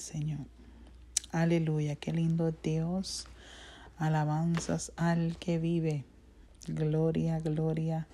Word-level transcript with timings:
Señor. 0.00 0.40
Aleluya, 1.32 1.96
qué 1.96 2.12
lindo 2.12 2.52
Dios. 2.62 3.26
Alabanzas 3.98 4.92
al 4.96 5.36
que 5.38 5.58
vive. 5.58 6.04
Gloria, 6.66 7.40
gloria 7.40 8.06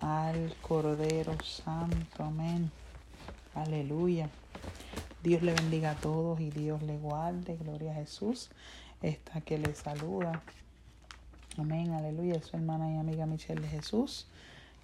al 0.00 0.54
Cordero 0.62 1.36
Santo. 1.44 2.24
Amén. 2.24 2.70
Aleluya. 3.54 4.28
Dios 5.22 5.42
le 5.42 5.54
bendiga 5.54 5.92
a 5.92 5.94
todos 5.94 6.40
y 6.40 6.50
Dios 6.50 6.82
le 6.82 6.98
guarde. 6.98 7.56
Gloria 7.56 7.92
a 7.92 7.94
Jesús. 7.96 8.50
Esta 9.02 9.40
que 9.40 9.58
le 9.58 9.74
saluda. 9.74 10.42
Amén. 11.58 11.92
Aleluya. 11.92 12.42
Su 12.42 12.56
hermana 12.56 12.90
y 12.90 12.96
amiga 12.96 13.26
Michelle 13.26 13.60
de 13.60 13.68
Jesús. 13.68 14.26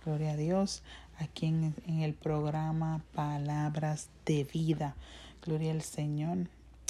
Gloria 0.04 0.32
a 0.32 0.36
Dios. 0.36 0.82
Aquí 1.18 1.46
en 1.46 1.74
el 2.00 2.14
programa 2.14 3.02
Palabras 3.14 4.08
de 4.24 4.44
Vida. 4.44 4.94
Gloria 5.48 5.72
al 5.72 5.80
Señor. 5.80 6.46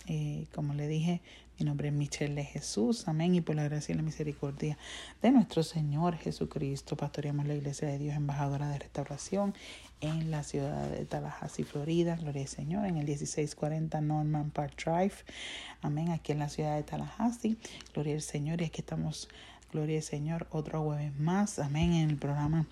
Eh, 0.09 0.48
como 0.52 0.74
le 0.74 0.88
dije, 0.88 1.20
mi 1.60 1.64
nombre 1.64 1.88
es 1.88 1.95
Michelle 1.95 2.34
de 2.34 2.42
Jesús. 2.42 3.06
Amén. 3.06 3.37
Y 3.37 3.41
por 3.41 3.55
la 3.55 3.62
gracia 3.62 3.92
y 3.92 3.96
la 3.96 4.02
misericordia 4.02 4.77
de 5.23 5.30
nuestro 5.30 5.62
Señor 5.62 6.16
Jesucristo, 6.16 6.97
pastoreamos 6.97 7.47
la 7.47 7.55
Iglesia 7.55 7.86
de 7.86 7.98
Dios, 7.98 8.16
embajadora 8.16 8.69
de 8.69 8.80
restauración 8.80 9.55
en 10.00 10.33
la 10.33 10.42
ciudad 10.42 10.91
de 10.91 11.05
Tallahassee, 11.05 11.62
Florida. 11.62 12.16
Gloria 12.16 12.42
al 12.42 12.48
Señor. 12.48 12.86
En 12.86 12.97
el 12.97 13.06
1640 13.06 14.00
Norman 14.00 14.50
Park 14.50 14.75
Drive. 14.84 15.14
Amén. 15.80 16.11
Aquí 16.11 16.33
en 16.33 16.41
la 16.41 16.48
ciudad 16.48 16.75
de 16.75 16.83
Tallahassee. 16.83 17.59
Gloria 17.95 18.16
al 18.16 18.22
Señor. 18.22 18.61
Y 18.61 18.64
aquí 18.64 18.80
estamos. 18.80 19.28
Gloria 19.72 19.98
al 19.98 20.02
Señor. 20.02 20.48
Otro 20.50 20.83
jueves 20.83 21.16
más. 21.16 21.61
Amén. 21.61 21.92
En 21.92 22.11
el 22.11 22.16
programa 22.16 22.66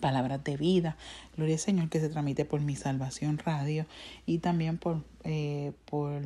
palabras 0.00 0.42
de 0.44 0.56
vida. 0.56 0.96
Gloria 1.36 1.54
al 1.54 1.60
Señor 1.60 1.88
que 1.88 2.00
se 2.00 2.08
transmite 2.08 2.44
por 2.44 2.60
Mi 2.60 2.76
Salvación 2.76 3.38
Radio 3.38 3.86
y 4.26 4.38
también 4.38 4.78
por, 4.78 5.02
eh, 5.24 5.72
por 5.86 6.22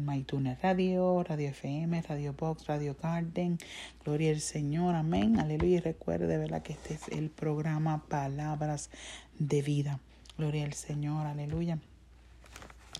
Radio, 0.63 1.23
Radio 1.23 1.49
FM, 1.49 2.03
Radio 2.03 2.33
Box, 2.33 2.67
Radio 2.67 2.97
Garden. 3.01 3.59
Gloria 4.05 4.31
al 4.31 4.41
Señor, 4.41 4.95
amén, 4.95 5.39
aleluya. 5.39 5.77
Y 5.77 5.81
recuerde, 5.81 6.39
¿verdad? 6.39 6.63
Que 6.63 6.73
este 6.73 6.95
es 6.95 7.09
el 7.09 7.31
programa 7.31 8.03
Palabras 8.09 8.91
de 9.39 9.63
Vida. 9.63 10.01
Gloria 10.39 10.65
al 10.65 10.75
Señor, 10.75 11.27
aleluya. 11.27 11.79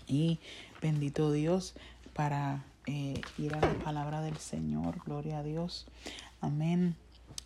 Y 0.07 0.39
bendito 0.81 1.31
Dios 1.31 1.75
para 2.13 2.63
eh, 2.87 3.21
ir 3.37 3.53
a 3.53 3.59
la 3.59 3.73
palabra 3.83 4.21
del 4.21 4.37
Señor. 4.37 5.01
Gloria 5.05 5.39
a 5.39 5.43
Dios. 5.43 5.85
Amén. 6.41 6.95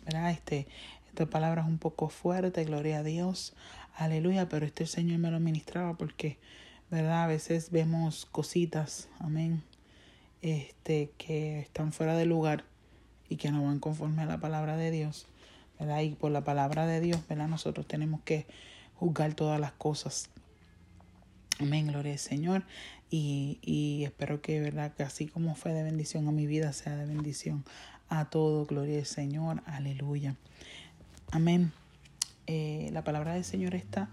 ¿Verdad? 0.04 0.30
Este, 0.30 0.66
esta 1.12 1.26
palabra 1.26 1.60
es 1.60 1.68
un 1.68 1.76
poco 1.76 2.08
fuerte, 2.08 2.64
gloria 2.64 3.00
a 3.00 3.02
Dios, 3.02 3.52
aleluya, 3.94 4.48
pero 4.48 4.64
este 4.64 4.86
Señor 4.86 5.18
me 5.18 5.30
lo 5.30 5.40
ministraba 5.40 5.92
porque, 5.94 6.38
¿verdad? 6.90 7.24
A 7.24 7.26
veces 7.26 7.70
vemos 7.70 8.24
cositas, 8.24 9.10
amén, 9.20 9.62
este, 10.40 11.10
que 11.18 11.60
están 11.60 11.92
fuera 11.92 12.16
de 12.16 12.24
lugar 12.24 12.64
y 13.28 13.36
que 13.36 13.50
no 13.50 13.62
van 13.62 13.78
conforme 13.78 14.22
a 14.22 14.24
la 14.24 14.40
palabra 14.40 14.78
de 14.78 14.90
Dios, 14.90 15.26
¿verdad? 15.78 16.00
Y 16.00 16.14
por 16.14 16.32
la 16.32 16.44
palabra 16.44 16.86
de 16.86 17.00
Dios, 17.00 17.20
¿verdad? 17.28 17.46
Nosotros 17.46 17.86
tenemos 17.86 18.22
que 18.22 18.46
juzgar 18.94 19.34
todas 19.34 19.60
las 19.60 19.72
cosas. 19.72 20.30
Amén, 21.60 21.88
gloria 21.88 22.12
al 22.12 22.18
Señor. 22.18 22.64
Y, 23.10 23.58
y 23.60 24.04
espero 24.04 24.40
que, 24.40 24.60
¿verdad? 24.60 24.94
Que 24.94 25.02
así 25.02 25.26
como 25.26 25.54
fue 25.56 25.74
de 25.74 25.82
bendición 25.82 26.26
a 26.26 26.32
mi 26.32 26.46
vida, 26.46 26.72
sea 26.72 26.96
de 26.96 27.04
bendición 27.04 27.66
a 28.08 28.30
todo. 28.30 28.64
Gloria 28.64 29.00
al 29.00 29.04
Señor. 29.04 29.62
Aleluya. 29.66 30.36
Amén. 31.34 31.72
Eh, 32.46 32.90
la 32.92 33.04
palabra 33.04 33.32
del 33.32 33.44
Señor 33.44 33.74
está, 33.74 34.10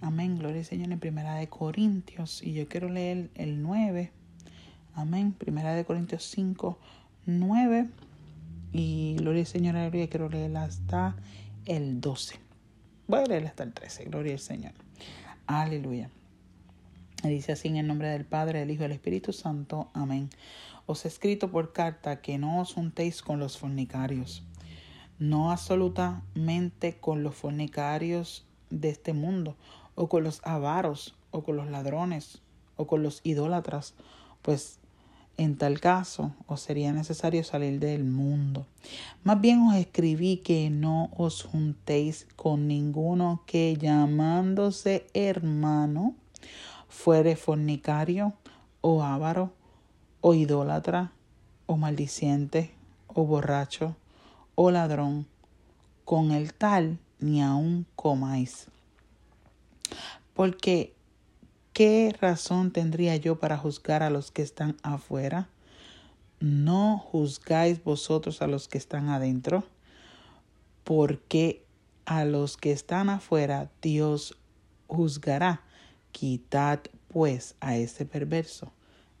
amén, 0.00 0.38
gloria 0.38 0.60
al 0.60 0.64
Señor, 0.64 0.90
en 0.90 0.98
Primera 0.98 1.34
de 1.34 1.46
Corintios. 1.46 2.42
Y 2.42 2.54
yo 2.54 2.66
quiero 2.68 2.88
leer 2.88 3.28
el 3.34 3.60
9. 3.60 4.10
Amén. 4.94 5.32
Primera 5.32 5.74
de 5.74 5.84
Corintios 5.84 6.24
5, 6.30 6.78
9. 7.26 7.90
Y 8.72 9.16
gloria 9.18 9.42
al 9.42 9.46
Señor, 9.46 9.76
aleluya. 9.76 10.08
Quiero 10.08 10.30
leer 10.30 10.56
hasta 10.56 11.16
el 11.66 12.00
12. 12.00 12.36
Voy 13.08 13.20
a 13.20 13.26
leer 13.26 13.46
hasta 13.46 13.64
el 13.64 13.74
13. 13.74 14.04
Gloria 14.06 14.32
al 14.32 14.38
Señor. 14.38 14.72
Aleluya. 15.46 16.08
Dice 17.24 17.52
así 17.52 17.68
en 17.68 17.76
el 17.76 17.86
nombre 17.86 18.08
del 18.08 18.24
Padre, 18.24 18.60
del 18.60 18.70
Hijo 18.70 18.84
y 18.84 18.84
del 18.84 18.92
Espíritu 18.92 19.34
Santo. 19.34 19.90
Amén. 19.92 20.30
Os 20.86 21.04
he 21.04 21.08
escrito 21.08 21.50
por 21.50 21.74
carta 21.74 22.22
que 22.22 22.38
no 22.38 22.62
os 22.62 22.72
juntéis 22.72 23.20
con 23.20 23.38
los 23.38 23.58
fornicarios 23.58 24.47
no 25.18 25.50
absolutamente 25.50 26.98
con 26.98 27.22
los 27.22 27.34
fornicarios 27.34 28.44
de 28.70 28.90
este 28.90 29.12
mundo, 29.12 29.56
o 29.94 30.08
con 30.08 30.24
los 30.24 30.40
avaros, 30.44 31.16
o 31.30 31.42
con 31.42 31.56
los 31.56 31.68
ladrones, 31.68 32.40
o 32.76 32.86
con 32.86 33.02
los 33.02 33.20
idólatras, 33.24 33.94
pues 34.42 34.78
en 35.38 35.56
tal 35.56 35.80
caso 35.80 36.32
os 36.46 36.60
sería 36.60 36.92
necesario 36.92 37.44
salir 37.44 37.78
del 37.78 38.04
mundo. 38.04 38.66
Más 39.22 39.40
bien 39.40 39.62
os 39.62 39.76
escribí 39.76 40.38
que 40.38 40.68
no 40.68 41.10
os 41.16 41.44
juntéis 41.44 42.26
con 42.34 42.66
ninguno 42.66 43.42
que 43.46 43.76
llamándose 43.76 45.06
hermano 45.14 46.14
fuere 46.88 47.36
fornicario 47.36 48.32
o 48.80 49.02
avaro 49.02 49.52
o 50.20 50.34
idólatra 50.34 51.12
o 51.66 51.76
maldiciente 51.76 52.72
o 53.06 53.24
borracho 53.24 53.94
o 54.60 54.72
ladrón, 54.72 55.24
con 56.04 56.32
el 56.32 56.52
tal 56.52 56.98
ni 57.20 57.40
aun 57.40 57.86
comáis. 57.94 58.66
Porque, 60.34 60.96
¿qué 61.72 62.12
razón 62.20 62.72
tendría 62.72 63.14
yo 63.14 63.38
para 63.38 63.56
juzgar 63.56 64.02
a 64.02 64.10
los 64.10 64.32
que 64.32 64.42
están 64.42 64.76
afuera? 64.82 65.48
¿No 66.40 66.98
juzgáis 66.98 67.84
vosotros 67.84 68.42
a 68.42 68.48
los 68.48 68.66
que 68.66 68.78
están 68.78 69.10
adentro? 69.10 69.62
Porque 70.82 71.64
a 72.04 72.24
los 72.24 72.56
que 72.56 72.72
están 72.72 73.10
afuera 73.10 73.70
Dios 73.80 74.36
juzgará. 74.88 75.62
Quitad 76.10 76.80
pues 77.06 77.54
a 77.60 77.76
ese 77.76 78.06
perverso 78.06 78.72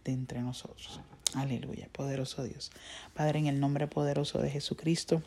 de 0.02 0.14
entre 0.14 0.42
nosotros. 0.42 1.00
Aleluya, 1.34 1.88
poderoso 1.92 2.42
Dios. 2.42 2.70
Padre, 3.14 3.38
en 3.38 3.46
el 3.46 3.60
nombre 3.60 3.86
poderoso 3.86 4.40
de 4.40 4.50
Jesucristo. 4.50 5.22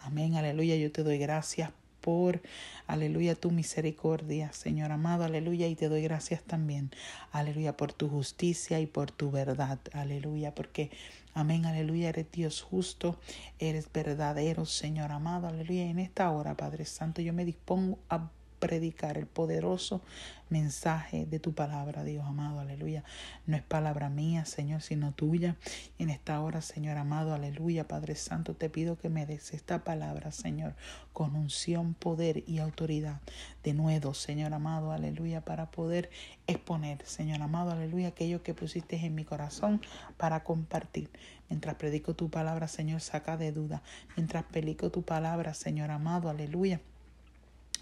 Amén, 0.00 0.34
aleluya. 0.34 0.76
Yo 0.76 0.90
te 0.90 1.02
doy 1.02 1.18
gracias 1.18 1.70
por, 2.02 2.42
aleluya, 2.86 3.34
tu 3.34 3.50
misericordia, 3.50 4.52
Señor 4.52 4.92
amado, 4.92 5.24
aleluya, 5.24 5.68
y 5.68 5.76
te 5.76 5.88
doy 5.88 6.02
gracias 6.02 6.42
también, 6.42 6.90
aleluya, 7.30 7.76
por 7.76 7.92
tu 7.92 8.08
justicia 8.08 8.80
y 8.80 8.86
por 8.86 9.10
tu 9.10 9.30
verdad, 9.30 9.78
aleluya, 9.92 10.52
porque, 10.54 10.90
amén, 11.32 11.64
aleluya, 11.64 12.10
eres 12.10 12.30
Dios 12.32 12.60
justo, 12.60 13.18
eres 13.60 13.90
verdadero, 13.90 14.66
Señor 14.66 15.12
amado, 15.12 15.46
aleluya, 15.46 15.84
en 15.84 16.00
esta 16.00 16.28
hora, 16.30 16.56
Padre 16.56 16.84
Santo, 16.84 17.22
yo 17.22 17.32
me 17.32 17.44
dispongo 17.44 17.98
a 18.10 18.28
predicar 18.62 19.18
el 19.18 19.26
poderoso 19.26 20.02
mensaje 20.48 21.26
de 21.26 21.40
tu 21.40 21.52
palabra, 21.52 22.04
Dios 22.04 22.24
amado, 22.24 22.60
aleluya. 22.60 23.02
No 23.44 23.56
es 23.56 23.62
palabra 23.62 24.08
mía, 24.08 24.44
Señor, 24.44 24.82
sino 24.82 25.10
tuya. 25.10 25.56
En 25.98 26.10
esta 26.10 26.40
hora, 26.40 26.60
Señor 26.60 26.96
amado, 26.96 27.34
aleluya, 27.34 27.88
Padre 27.88 28.14
Santo, 28.14 28.54
te 28.54 28.70
pido 28.70 28.96
que 28.96 29.08
me 29.08 29.26
des 29.26 29.52
esta 29.52 29.82
palabra, 29.82 30.30
Señor, 30.30 30.76
con 31.12 31.34
unción, 31.34 31.94
poder 31.94 32.44
y 32.46 32.60
autoridad. 32.60 33.20
De 33.64 33.74
nuevo, 33.74 34.14
Señor 34.14 34.54
amado, 34.54 34.92
aleluya, 34.92 35.40
para 35.40 35.72
poder 35.72 36.08
exponer, 36.46 37.04
Señor 37.04 37.42
amado, 37.42 37.72
aleluya, 37.72 38.08
aquello 38.08 38.44
que 38.44 38.54
pusiste 38.54 38.94
en 38.94 39.16
mi 39.16 39.24
corazón 39.24 39.80
para 40.18 40.44
compartir. 40.44 41.10
Mientras 41.48 41.74
predico 41.74 42.14
tu 42.14 42.30
palabra, 42.30 42.68
Señor, 42.68 43.00
saca 43.00 43.36
de 43.36 43.50
duda. 43.50 43.82
Mientras 44.16 44.44
predico 44.44 44.92
tu 44.92 45.02
palabra, 45.02 45.52
Señor 45.52 45.90
amado, 45.90 46.30
aleluya 46.30 46.80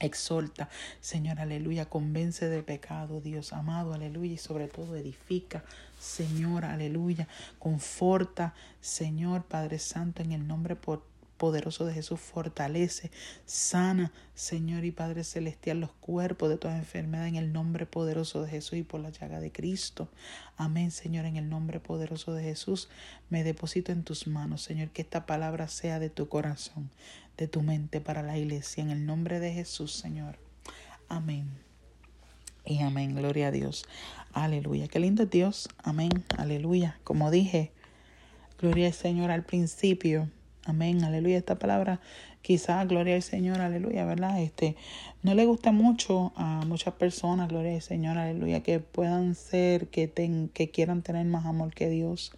Exhorta, 0.00 0.68
Señor, 1.00 1.40
aleluya, 1.40 1.84
convence 1.84 2.48
de 2.48 2.62
pecado, 2.62 3.20
Dios 3.20 3.52
amado, 3.52 3.92
aleluya, 3.92 4.32
y 4.32 4.38
sobre 4.38 4.66
todo 4.66 4.96
edifica, 4.96 5.62
Señor, 5.98 6.64
aleluya, 6.64 7.28
conforta, 7.58 8.54
Señor, 8.80 9.44
Padre 9.44 9.78
Santo, 9.78 10.22
en 10.22 10.32
el 10.32 10.48
nombre 10.48 10.74
poderoso 10.74 11.09
de 11.40 11.92
Jesús, 11.94 12.20
fortalece, 12.20 13.10
sana, 13.46 14.12
Señor 14.34 14.84
y 14.84 14.90
Padre 14.90 15.24
Celestial, 15.24 15.80
los 15.80 15.92
cuerpos 15.92 16.50
de 16.50 16.58
toda 16.58 16.76
enfermedad 16.76 17.26
en 17.26 17.36
el 17.36 17.52
nombre 17.52 17.86
poderoso 17.86 18.42
de 18.42 18.50
Jesús 18.50 18.78
y 18.78 18.82
por 18.82 19.00
la 19.00 19.08
llaga 19.08 19.40
de 19.40 19.50
Cristo. 19.50 20.10
Amén, 20.58 20.90
Señor, 20.90 21.24
en 21.24 21.36
el 21.36 21.48
nombre 21.48 21.80
poderoso 21.80 22.34
de 22.34 22.42
Jesús, 22.42 22.90
me 23.30 23.42
deposito 23.42 23.90
en 23.90 24.04
tus 24.04 24.26
manos, 24.26 24.60
Señor, 24.60 24.90
que 24.90 25.00
esta 25.00 25.24
palabra 25.24 25.68
sea 25.68 25.98
de 25.98 26.10
tu 26.10 26.28
corazón 26.28 26.90
de 27.40 27.48
tu 27.48 27.62
mente 27.62 28.02
para 28.02 28.22
la 28.22 28.36
iglesia. 28.36 28.82
En 28.82 28.90
el 28.90 29.06
nombre 29.06 29.40
de 29.40 29.52
Jesús, 29.52 29.94
Señor. 29.94 30.38
Amén. 31.08 31.48
Y 32.66 32.80
amén. 32.82 33.16
Gloria 33.16 33.48
a 33.48 33.50
Dios. 33.50 33.86
Aleluya. 34.34 34.88
Qué 34.88 35.00
lindo 35.00 35.22
es 35.22 35.30
Dios. 35.30 35.68
Amén. 35.78 36.10
Aleluya. 36.36 37.00
Como 37.02 37.30
dije, 37.30 37.72
gloria 38.58 38.88
al 38.88 38.92
Señor 38.92 39.30
al 39.30 39.44
principio. 39.44 40.28
Amén. 40.64 41.02
Aleluya. 41.04 41.38
Esta 41.38 41.58
palabra 41.58 42.00
quizás, 42.42 42.86
gloria 42.88 43.16
al 43.16 43.22
Señor, 43.22 43.60
aleluya, 43.60 44.04
¿verdad? 44.04 44.40
Este, 44.40 44.76
no 45.22 45.34
le 45.34 45.44
gusta 45.44 45.72
mucho 45.72 46.32
a 46.36 46.64
muchas 46.66 46.94
personas, 46.94 47.48
gloria 47.48 47.74
al 47.74 47.82
Señor, 47.82 48.18
aleluya, 48.18 48.62
que 48.62 48.80
puedan 48.80 49.34
ser, 49.34 49.88
que, 49.88 50.08
ten, 50.08 50.48
que 50.48 50.70
quieran 50.70 51.02
tener 51.02 51.26
más 51.26 51.46
amor 51.46 51.74
que 51.74 51.88
Dios 51.88 52.32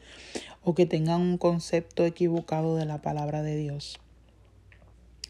o 0.63 0.75
que 0.75 0.87
tengan 0.87 1.21
un 1.21 1.39
concepto 1.39 2.05
equivocado 2.05 2.77
de 2.77 2.87
la 2.87 3.03
palabra 3.03 3.43
de 3.43 3.57
Dios. 3.57 4.01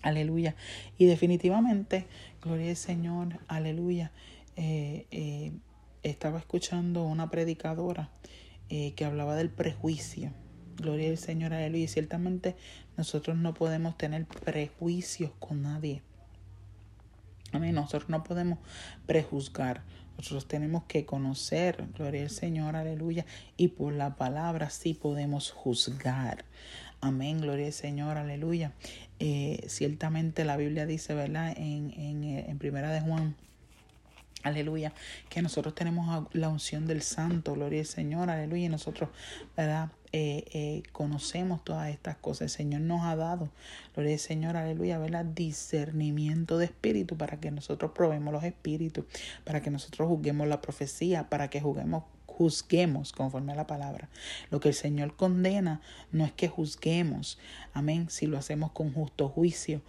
Aleluya. 0.02 0.56
Y 0.98 1.06
definitivamente, 1.06 2.06
gloria 2.42 2.70
al 2.70 2.76
Señor, 2.76 3.38
aleluya. 3.46 4.10
Eh, 4.56 5.06
eh, 5.10 5.52
estaba 6.02 6.38
escuchando 6.38 7.04
una 7.04 7.30
predicadora 7.30 8.10
eh, 8.68 8.92
que 8.94 9.04
hablaba 9.04 9.36
del 9.36 9.50
prejuicio. 9.50 10.32
Gloria 10.76 11.10
al 11.10 11.19
Señor, 11.19 11.54
aleluya. 11.54 11.84
Y 11.84 11.88
ciertamente 11.88 12.56
nosotros 12.96 13.36
no 13.36 13.54
podemos 13.54 13.96
tener 13.96 14.26
prejuicios 14.26 15.30
con 15.38 15.62
nadie. 15.62 16.02
Amén. 17.52 17.74
Nosotros 17.74 18.08
no 18.08 18.22
podemos 18.24 18.58
prejuzgar. 19.06 19.82
Nosotros 20.16 20.46
tenemos 20.46 20.84
que 20.84 21.06
conocer, 21.06 21.86
gloria 21.96 22.22
al 22.22 22.30
Señor, 22.30 22.76
aleluya. 22.76 23.24
Y 23.56 23.69
por 23.69 23.92
la 23.92 24.16
palabra 24.16 24.70
sí 24.70 24.94
podemos 24.94 25.50
juzgar. 25.50 26.44
Amén, 27.00 27.40
gloria 27.40 27.66
al 27.66 27.72
Señor, 27.72 28.18
aleluya. 28.18 28.72
Eh, 29.18 29.64
ciertamente 29.68 30.44
la 30.44 30.56
Biblia 30.56 30.86
dice, 30.86 31.14
¿verdad? 31.14 31.54
En, 31.56 31.92
en, 31.96 32.25
en 32.25 32.58
Primera 32.58 32.92
de 32.92 33.00
Juan 33.00 33.34
Aleluya, 34.42 34.92
que 35.28 35.40
nosotros 35.40 35.75
tenemos 35.75 36.26
la 36.32 36.48
unción 36.48 36.86
del 36.86 37.02
Santo, 37.02 37.54
gloria 37.54 37.80
al 37.80 37.86
Señor, 37.86 38.28
aleluya, 38.28 38.66
y 38.66 38.68
nosotros, 38.68 39.10
¿verdad? 39.56 39.90
Eh, 40.14 40.44
eh, 40.53 40.82
conocemos 40.93 41.64
todas 41.64 41.88
estas 41.88 42.17
cosas. 42.17 42.43
El 42.43 42.50
Señor 42.50 42.82
nos 42.82 43.03
ha 43.03 43.17
dado, 43.17 43.49
gloria 43.94 44.12
al 44.12 44.19
Señor, 44.19 44.56
aleluya, 44.59 44.99
¿verdad? 44.99 45.25
Discernimiento 45.25 46.59
de 46.59 46.67
espíritu 46.67 47.17
para 47.17 47.41
que 47.41 47.50
nosotros 47.50 47.93
probemos 47.94 48.31
los 48.32 48.44
espíritus, 48.44 49.06
para 49.44 49.62
que 49.62 49.70
nosotros 49.70 50.09
juzguemos 50.09 50.47
la 50.49 50.61
profecía, 50.61 51.31
para 51.31 51.49
que 51.49 51.61
juzguemos 51.61 52.05
juzguemos 52.26 53.12
conforme 53.12 53.53
a 53.53 53.56
la 53.56 53.67
palabra. 53.67 54.09
Lo 54.50 54.59
que 54.59 54.69
el 54.69 54.75
Señor 54.75 55.17
condena 55.17 55.81
no 56.11 56.25
es 56.25 56.32
que 56.32 56.49
juzguemos, 56.49 57.38
amén, 57.73 58.09
si 58.11 58.26
lo 58.26 58.38
hacemos 58.38 58.73
con 58.73 58.93
justo 58.93 59.29
juicio. 59.29 59.82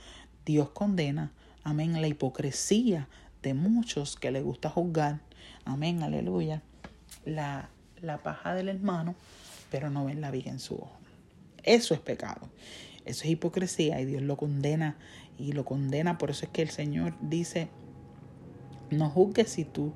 Dios 0.45 0.69
condena, 0.69 1.31
amén, 1.63 1.99
la 2.01 2.07
hipocresía 2.07 3.07
de 3.41 3.53
muchos 3.53 4.17
que 4.17 4.31
le 4.31 4.41
gusta 4.41 4.69
juzgar, 4.69 5.19
amén, 5.65 6.03
aleluya, 6.03 6.61
la, 7.25 7.69
la 8.01 8.21
paja 8.23 8.53
del 8.53 8.69
hermano, 8.69 9.15
pero 9.73 9.89
no 9.89 10.05
ven 10.05 10.21
la 10.21 10.29
viga 10.29 10.51
en 10.51 10.59
su 10.59 10.75
ojo. 10.75 10.99
Eso 11.63 11.95
es 11.95 11.99
pecado, 11.99 12.47
eso 13.05 13.23
es 13.23 13.31
hipocresía 13.31 13.99
y 13.99 14.05
Dios 14.05 14.21
lo 14.21 14.37
condena 14.37 14.97
y 15.39 15.53
lo 15.53 15.65
condena, 15.65 16.19
por 16.19 16.29
eso 16.29 16.45
es 16.45 16.51
que 16.51 16.61
el 16.61 16.69
Señor 16.69 17.15
dice, 17.21 17.69
no 18.91 19.09
juzgues 19.09 19.49
si 19.49 19.65
tú, 19.65 19.91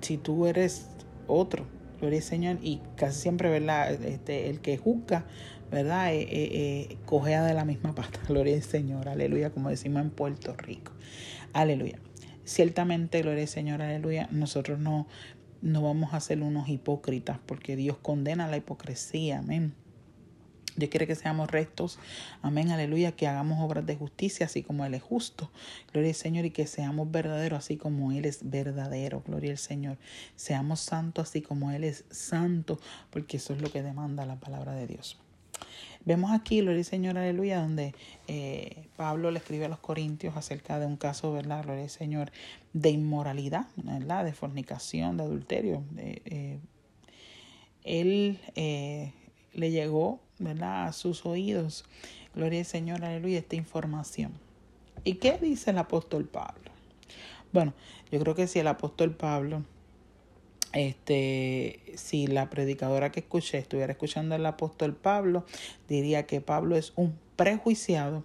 si 0.00 0.16
tú 0.16 0.46
eres 0.46 0.88
otro, 1.26 1.66
gloria 2.00 2.20
al 2.20 2.24
Señor, 2.24 2.58
y 2.62 2.80
casi 2.96 3.20
siempre, 3.20 3.50
¿verdad? 3.50 3.92
Este, 4.02 4.48
el 4.48 4.62
que 4.62 4.78
juzga, 4.78 5.26
¿verdad? 5.70 6.14
Eh, 6.14 6.22
eh, 6.22 6.28
eh, 6.32 6.96
cogea 7.04 7.44
de 7.44 7.52
la 7.52 7.66
misma 7.66 7.94
pata, 7.94 8.18
gloria 8.28 8.56
al 8.56 8.62
Señor, 8.62 9.10
aleluya, 9.10 9.50
como 9.50 9.68
decimos 9.68 10.00
en 10.00 10.08
Puerto 10.08 10.54
Rico, 10.56 10.92
aleluya. 11.52 11.98
Ciertamente, 12.44 13.20
gloria 13.20 13.42
al 13.42 13.48
Señor, 13.48 13.82
aleluya, 13.82 14.26
nosotros 14.30 14.78
no, 14.78 15.06
no 15.62 15.82
vamos 15.82 16.14
a 16.14 16.20
ser 16.20 16.42
unos 16.42 16.68
hipócritas 16.68 17.38
porque 17.44 17.76
Dios 17.76 17.96
condena 17.98 18.48
la 18.48 18.56
hipocresía, 18.56 19.38
amén. 19.38 19.74
Dios 20.78 20.90
quiere 20.90 21.08
que 21.08 21.16
seamos 21.16 21.50
rectos, 21.50 21.98
amén, 22.40 22.70
aleluya, 22.70 23.12
que 23.12 23.26
hagamos 23.26 23.58
obras 23.60 23.84
de 23.84 23.96
justicia 23.96 24.46
así 24.46 24.62
como 24.62 24.84
Él 24.84 24.94
es 24.94 25.02
justo, 25.02 25.50
gloria 25.92 26.10
al 26.10 26.14
Señor, 26.14 26.44
y 26.44 26.50
que 26.50 26.68
seamos 26.68 27.10
verdaderos 27.10 27.58
así 27.58 27.76
como 27.76 28.12
Él 28.12 28.24
es 28.24 28.48
verdadero, 28.48 29.22
gloria 29.26 29.50
al 29.50 29.58
Señor. 29.58 29.98
Seamos 30.36 30.78
santos 30.80 31.28
así 31.28 31.42
como 31.42 31.72
Él 31.72 31.82
es 31.82 32.04
santo, 32.10 32.78
porque 33.10 33.38
eso 33.38 33.52
es 33.54 33.60
lo 33.60 33.72
que 33.72 33.82
demanda 33.82 34.24
la 34.24 34.38
palabra 34.38 34.74
de 34.74 34.86
Dios. 34.86 35.18
Vemos 36.08 36.30
aquí, 36.30 36.62
gloria 36.62 36.78
al 36.78 36.84
Señor, 36.86 37.18
aleluya, 37.18 37.60
donde 37.60 37.94
eh, 38.28 38.88
Pablo 38.96 39.30
le 39.30 39.40
escribe 39.40 39.66
a 39.66 39.68
los 39.68 39.78
corintios 39.78 40.38
acerca 40.38 40.78
de 40.78 40.86
un 40.86 40.96
caso, 40.96 41.34
¿verdad? 41.34 41.62
Gloria 41.62 41.82
al 41.82 41.90
Señor, 41.90 42.32
de 42.72 42.88
inmoralidad, 42.88 43.66
¿verdad? 43.76 44.24
De 44.24 44.32
fornicación, 44.32 45.18
de 45.18 45.24
adulterio. 45.24 45.82
Eh, 45.98 46.60
él 47.84 48.40
eh, 48.54 49.12
le 49.52 49.70
llegó, 49.70 50.18
¿verdad? 50.38 50.86
A 50.86 50.94
sus 50.94 51.26
oídos, 51.26 51.84
gloria 52.34 52.60
al 52.60 52.64
Señor, 52.64 53.04
aleluya, 53.04 53.40
esta 53.40 53.56
información. 53.56 54.32
¿Y 55.04 55.16
qué 55.16 55.36
dice 55.36 55.72
el 55.72 55.78
apóstol 55.78 56.24
Pablo? 56.24 56.70
Bueno, 57.52 57.74
yo 58.10 58.18
creo 58.18 58.34
que 58.34 58.46
si 58.46 58.58
el 58.60 58.68
apóstol 58.68 59.14
Pablo 59.14 59.62
este, 60.78 61.80
si 61.96 62.26
la 62.26 62.50
predicadora 62.50 63.10
que 63.12 63.20
escuché 63.20 63.58
estuviera 63.58 63.92
escuchando 63.92 64.34
al 64.34 64.46
apóstol 64.46 64.94
Pablo, 64.94 65.44
diría 65.88 66.26
que 66.26 66.40
Pablo 66.40 66.76
es 66.76 66.92
un 66.96 67.18
prejuiciado 67.36 68.24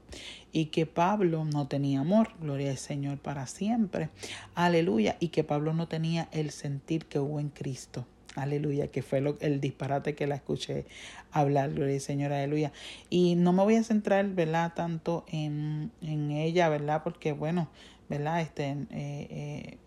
y 0.52 0.66
que 0.66 0.86
Pablo 0.86 1.46
no 1.46 1.68
tenía 1.68 2.00
amor, 2.00 2.32
gloria 2.40 2.72
al 2.72 2.78
Señor 2.78 3.20
para 3.20 3.48
siempre, 3.48 4.10
aleluya, 4.56 5.18
y 5.20 5.30
que 5.30 5.44
Pablo 5.44 5.74
no 5.74 5.88
tenía 5.88 6.30
el 6.32 6.52
sentir 6.52 7.06
que 7.06 7.20
hubo 7.20 7.40
en 7.40 7.50
Cristo. 7.50 8.06
Aleluya, 8.36 8.88
que 8.88 9.04
fue 9.04 9.22
lo, 9.22 9.38
el 9.42 9.62
disparate 9.62 10.16
que 10.16 10.26
la 10.26 10.34
escuché 10.34 10.86
hablar, 11.32 11.72
gloria 11.72 11.94
al 11.94 12.02
Señor, 12.02 12.34
aleluya. 12.34 12.72
Y 13.12 13.36
no 13.36 13.54
me 13.54 13.62
voy 13.62 13.76
a 13.76 13.84
centrar, 13.84 14.28
¿verdad?, 14.30 14.74
tanto 14.76 15.24
en, 15.28 15.92
en 16.02 16.32
ella, 16.32 16.68
¿verdad? 16.70 17.04
Porque, 17.04 17.32
bueno, 17.32 17.70
¿verdad? 18.10 18.42
Este, 18.42 18.70
eh, 18.70 18.88
eh, 18.92 19.78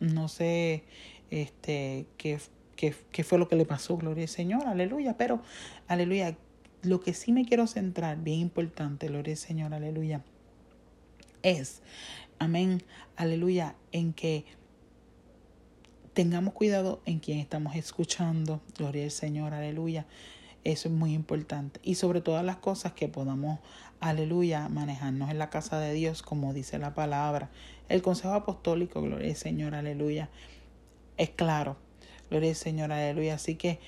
no 0.00 0.26
sé, 0.26 0.82
este, 1.30 2.06
qué, 2.16 2.38
qué, 2.76 3.24
fue 3.24 3.38
lo 3.38 3.48
que 3.48 3.56
le 3.56 3.64
pasó, 3.64 3.96
gloria 3.96 4.24
al 4.24 4.28
Señor, 4.28 4.66
aleluya. 4.66 5.16
Pero, 5.16 5.42
aleluya, 5.86 6.36
lo 6.82 7.00
que 7.00 7.14
sí 7.14 7.32
me 7.32 7.44
quiero 7.44 7.66
centrar, 7.66 8.18
bien 8.18 8.40
importante, 8.40 9.08
gloria 9.08 9.32
al 9.32 9.38
Señor, 9.38 9.74
aleluya, 9.74 10.22
es, 11.42 11.82
amén, 12.38 12.82
aleluya, 13.16 13.74
en 13.92 14.12
que 14.12 14.44
tengamos 16.14 16.54
cuidado 16.54 17.00
en 17.06 17.18
quien 17.18 17.38
estamos 17.38 17.76
escuchando, 17.76 18.60
gloria 18.76 19.04
al 19.04 19.10
Señor, 19.10 19.54
aleluya. 19.54 20.06
Eso 20.62 20.88
es 20.88 20.94
muy 20.94 21.14
importante. 21.14 21.80
Y 21.82 21.94
sobre 21.94 22.20
todas 22.20 22.44
las 22.44 22.56
cosas 22.56 22.92
que 22.92 23.08
podamos, 23.08 23.60
aleluya, 23.98 24.68
manejarnos 24.68 25.30
en 25.30 25.38
la 25.38 25.48
casa 25.48 25.78
de 25.78 25.94
Dios, 25.94 26.20
como 26.22 26.52
dice 26.52 26.78
la 26.78 26.94
palabra. 26.94 27.48
El 27.88 28.02
consejo 28.02 28.34
apostólico, 28.34 29.00
gloria 29.00 29.30
al 29.30 29.36
Señor, 29.36 29.74
aleluya 29.74 30.28
es 31.20 31.30
claro. 31.30 31.76
Gloria 32.30 32.50
al 32.50 32.56
Señor, 32.56 32.92
aleluya. 32.92 33.34
Así 33.34 33.56
que 33.56 33.78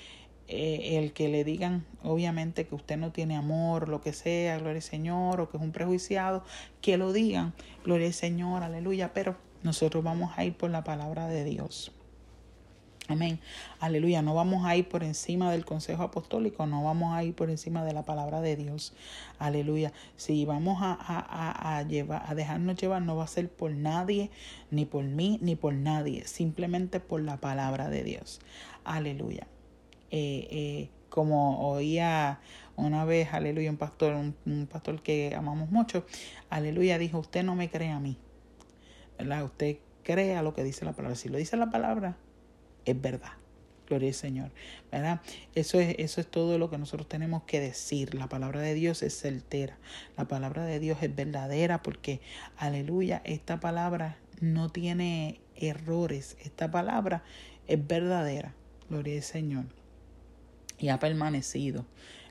eh, 0.47 0.99
el 0.99 1.13
que 1.13 1.29
le 1.29 1.43
digan, 1.43 1.85
obviamente, 2.03 2.67
que 2.67 2.75
usted 2.75 2.97
no 2.97 3.11
tiene 3.11 3.35
amor, 3.35 3.89
lo 3.89 4.01
que 4.01 4.13
sea, 4.13 4.57
gloria 4.57 4.75
al 4.77 4.81
Señor, 4.83 5.41
o 5.41 5.49
que 5.49 5.57
es 5.57 5.63
un 5.63 5.71
prejuiciado, 5.71 6.43
que 6.81 6.97
lo 6.97 7.11
digan, 7.11 7.53
gloria 7.83 8.07
al 8.07 8.13
Señor, 8.13 8.61
aleluya. 8.61 9.13
Pero 9.13 9.35
nosotros 9.63 10.03
vamos 10.03 10.31
a 10.37 10.45
ir 10.45 10.55
por 10.55 10.69
la 10.69 10.83
palabra 10.83 11.27
de 11.27 11.43
Dios. 11.43 11.91
Amén. 13.09 13.39
Aleluya. 13.79 14.21
No 14.21 14.33
vamos 14.33 14.65
a 14.65 14.75
ir 14.77 14.87
por 14.87 15.03
encima 15.03 15.51
del 15.51 15.65
consejo 15.65 16.03
apostólico, 16.03 16.65
no 16.65 16.83
vamos 16.83 17.13
a 17.13 17.23
ir 17.23 17.35
por 17.35 17.49
encima 17.49 17.83
de 17.83 17.93
la 17.93 18.03
palabra 18.03 18.39
de 18.39 18.55
Dios. 18.55 18.93
Aleluya. 19.39 19.91
Si 20.15 20.45
vamos 20.45 20.81
a, 20.81 20.93
a, 20.93 21.77
a, 21.77 21.83
llevar, 21.83 22.23
a 22.25 22.33
dejarnos 22.35 22.77
llevar, 22.77 23.01
no 23.01 23.15
va 23.15 23.25
a 23.25 23.27
ser 23.27 23.49
por 23.49 23.71
nadie, 23.71 24.31
ni 24.71 24.85
por 24.85 25.03
mí, 25.03 25.37
ni 25.41 25.55
por 25.55 25.73
nadie. 25.73 26.25
Simplemente 26.25 26.99
por 26.99 27.21
la 27.21 27.37
palabra 27.37 27.89
de 27.89 28.03
Dios. 28.03 28.39
Aleluya. 28.85 29.47
Eh, 30.11 30.47
eh, 30.51 30.89
como 31.09 31.69
oía 31.69 32.39
una 32.75 33.05
vez, 33.05 33.33
aleluya, 33.33 33.69
un 33.69 33.77
pastor, 33.77 34.13
un, 34.13 34.67
pastor 34.67 35.01
que 35.01 35.35
amamos 35.35 35.69
mucho, 35.69 36.05
aleluya, 36.49 36.97
dijo, 36.97 37.19
usted 37.19 37.43
no 37.43 37.55
me 37.55 37.69
cree 37.69 37.89
a 37.89 37.99
mí. 37.99 38.17
¿Verdad? 39.17 39.43
Usted 39.43 39.77
crea 40.03 40.41
lo 40.41 40.53
que 40.53 40.63
dice 40.63 40.85
la 40.85 40.93
palabra. 40.93 41.15
Si 41.15 41.29
lo 41.29 41.37
dice 41.37 41.57
la 41.57 41.69
palabra, 41.69 42.17
es 42.85 42.99
verdad. 42.99 43.33
Gloria 43.87 44.09
al 44.09 44.13
Señor. 44.13 44.51
¿Verdad? 44.91 45.21
Eso 45.55 45.79
es, 45.79 45.95
eso 45.99 46.21
es 46.21 46.27
todo 46.27 46.57
lo 46.57 46.69
que 46.69 46.77
nosotros 46.77 47.07
tenemos 47.07 47.43
que 47.43 47.59
decir. 47.59 48.15
La 48.15 48.27
palabra 48.27 48.61
de 48.61 48.73
Dios 48.73 49.03
es 49.03 49.19
certera. 49.19 49.77
La 50.17 50.25
palabra 50.27 50.65
de 50.65 50.79
Dios 50.79 50.97
es 51.01 51.13
verdadera 51.15 51.81
porque, 51.81 52.21
aleluya, 52.57 53.21
esta 53.25 53.59
palabra 53.59 54.17
no 54.39 54.69
tiene 54.69 55.41
errores. 55.55 56.37
Esta 56.41 56.71
palabra 56.71 57.23
es 57.67 57.85
verdadera. 57.85 58.53
Gloria 58.89 59.17
al 59.17 59.23
Señor. 59.23 59.65
Y 60.79 60.89
ha 60.89 60.99
permanecido. 60.99 61.85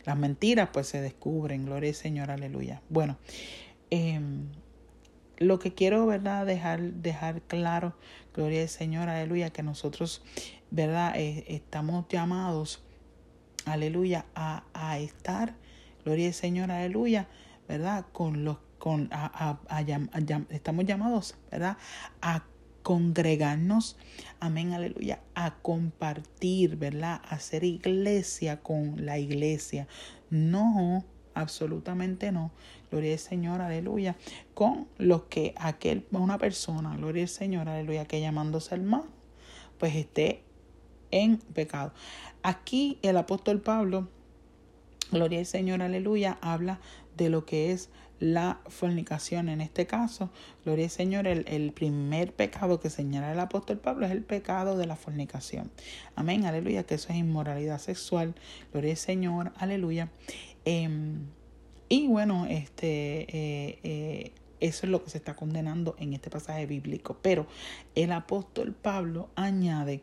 Las 0.04 0.16
mentiras 0.16 0.70
pues 0.72 0.88
se 0.88 1.00
descubren. 1.00 1.66
Gloria 1.66 1.90
al 1.90 1.96
Señor. 1.96 2.30
Aleluya. 2.30 2.80
Bueno. 2.88 3.18
Eh, 3.90 4.20
lo 5.42 5.58
que 5.58 5.74
quiero, 5.74 6.06
¿verdad? 6.06 6.46
Dejar, 6.46 6.80
dejar 6.80 7.42
claro, 7.42 7.94
gloria 8.34 8.62
al 8.62 8.68
Señor, 8.68 9.08
aleluya, 9.08 9.50
que 9.50 9.62
nosotros, 9.62 10.22
¿verdad? 10.70 11.14
Eh, 11.16 11.44
estamos 11.48 12.06
llamados, 12.08 12.82
aleluya, 13.64 14.26
a, 14.34 14.64
a 14.74 14.98
estar, 14.98 15.54
gloria 16.04 16.28
al 16.28 16.34
Señor, 16.34 16.70
aleluya, 16.70 17.28
¿verdad? 17.68 18.06
Con 18.12 18.44
los 18.44 18.58
con, 18.82 19.08
a, 19.12 19.60
estamos 20.50 20.84
llamados, 20.84 21.36
¿verdad? 21.52 21.76
A 22.20 22.42
congregarnos, 22.82 23.96
amén, 24.40 24.72
aleluya, 24.72 25.20
a 25.36 25.54
compartir, 25.62 26.74
¿verdad? 26.78 27.20
A 27.24 27.36
hacer 27.36 27.62
iglesia 27.62 28.60
con 28.60 29.06
la 29.06 29.20
iglesia. 29.20 29.86
No, 30.30 31.04
absolutamente 31.34 32.32
no. 32.32 32.50
Gloria 32.90 33.12
al 33.12 33.18
Señor, 33.18 33.60
aleluya. 33.60 34.16
Con 34.54 34.86
lo 34.98 35.28
que 35.28 35.54
aquel, 35.56 36.06
una 36.10 36.38
persona, 36.38 36.96
gloria 36.96 37.22
al 37.22 37.28
Señor, 37.28 37.68
aleluya, 37.68 38.04
que 38.04 38.20
llamándose 38.20 38.76
mal, 38.78 39.04
pues 39.78 39.94
esté 39.94 40.42
en 41.10 41.38
pecado. 41.38 41.92
Aquí 42.42 42.98
el 43.02 43.16
apóstol 43.16 43.60
Pablo, 43.60 44.08
gloria 45.10 45.38
al 45.38 45.46
Señor, 45.46 45.82
aleluya, 45.82 46.38
habla 46.40 46.80
de 47.16 47.30
lo 47.30 47.44
que 47.44 47.72
es 47.72 47.88
la 48.22 48.60
fornicación. 48.68 49.48
En 49.48 49.60
este 49.60 49.86
caso, 49.86 50.30
gloria 50.64 50.84
al 50.84 50.90
Señor, 50.90 51.26
el, 51.26 51.44
el, 51.48 51.72
primer 51.72 52.32
pecado 52.32 52.78
que 52.78 52.88
señala 52.88 53.32
el 53.32 53.40
apóstol 53.40 53.78
Pablo 53.78 54.06
es 54.06 54.12
el 54.12 54.22
pecado 54.22 54.78
de 54.78 54.86
la 54.86 54.94
fornicación. 54.94 55.72
Amén, 56.14 56.44
aleluya, 56.44 56.84
que 56.84 56.94
eso 56.94 57.08
es 57.10 57.16
inmoralidad 57.16 57.78
sexual. 57.78 58.34
Gloria 58.72 58.92
al 58.92 58.96
Señor, 58.96 59.52
aleluya. 59.56 60.08
Em, 60.64 61.26
y 61.88 62.06
bueno, 62.08 62.46
este, 62.46 63.22
eh, 63.22 63.78
eh, 63.82 64.32
eso 64.60 64.86
es 64.86 64.90
lo 64.90 65.02
que 65.02 65.10
se 65.10 65.18
está 65.18 65.34
condenando 65.34 65.96
en 65.98 66.12
este 66.12 66.30
pasaje 66.30 66.66
bíblico. 66.66 67.18
Pero 67.20 67.46
el 67.94 68.12
apóstol 68.12 68.72
Pablo 68.72 69.28
añade 69.34 70.02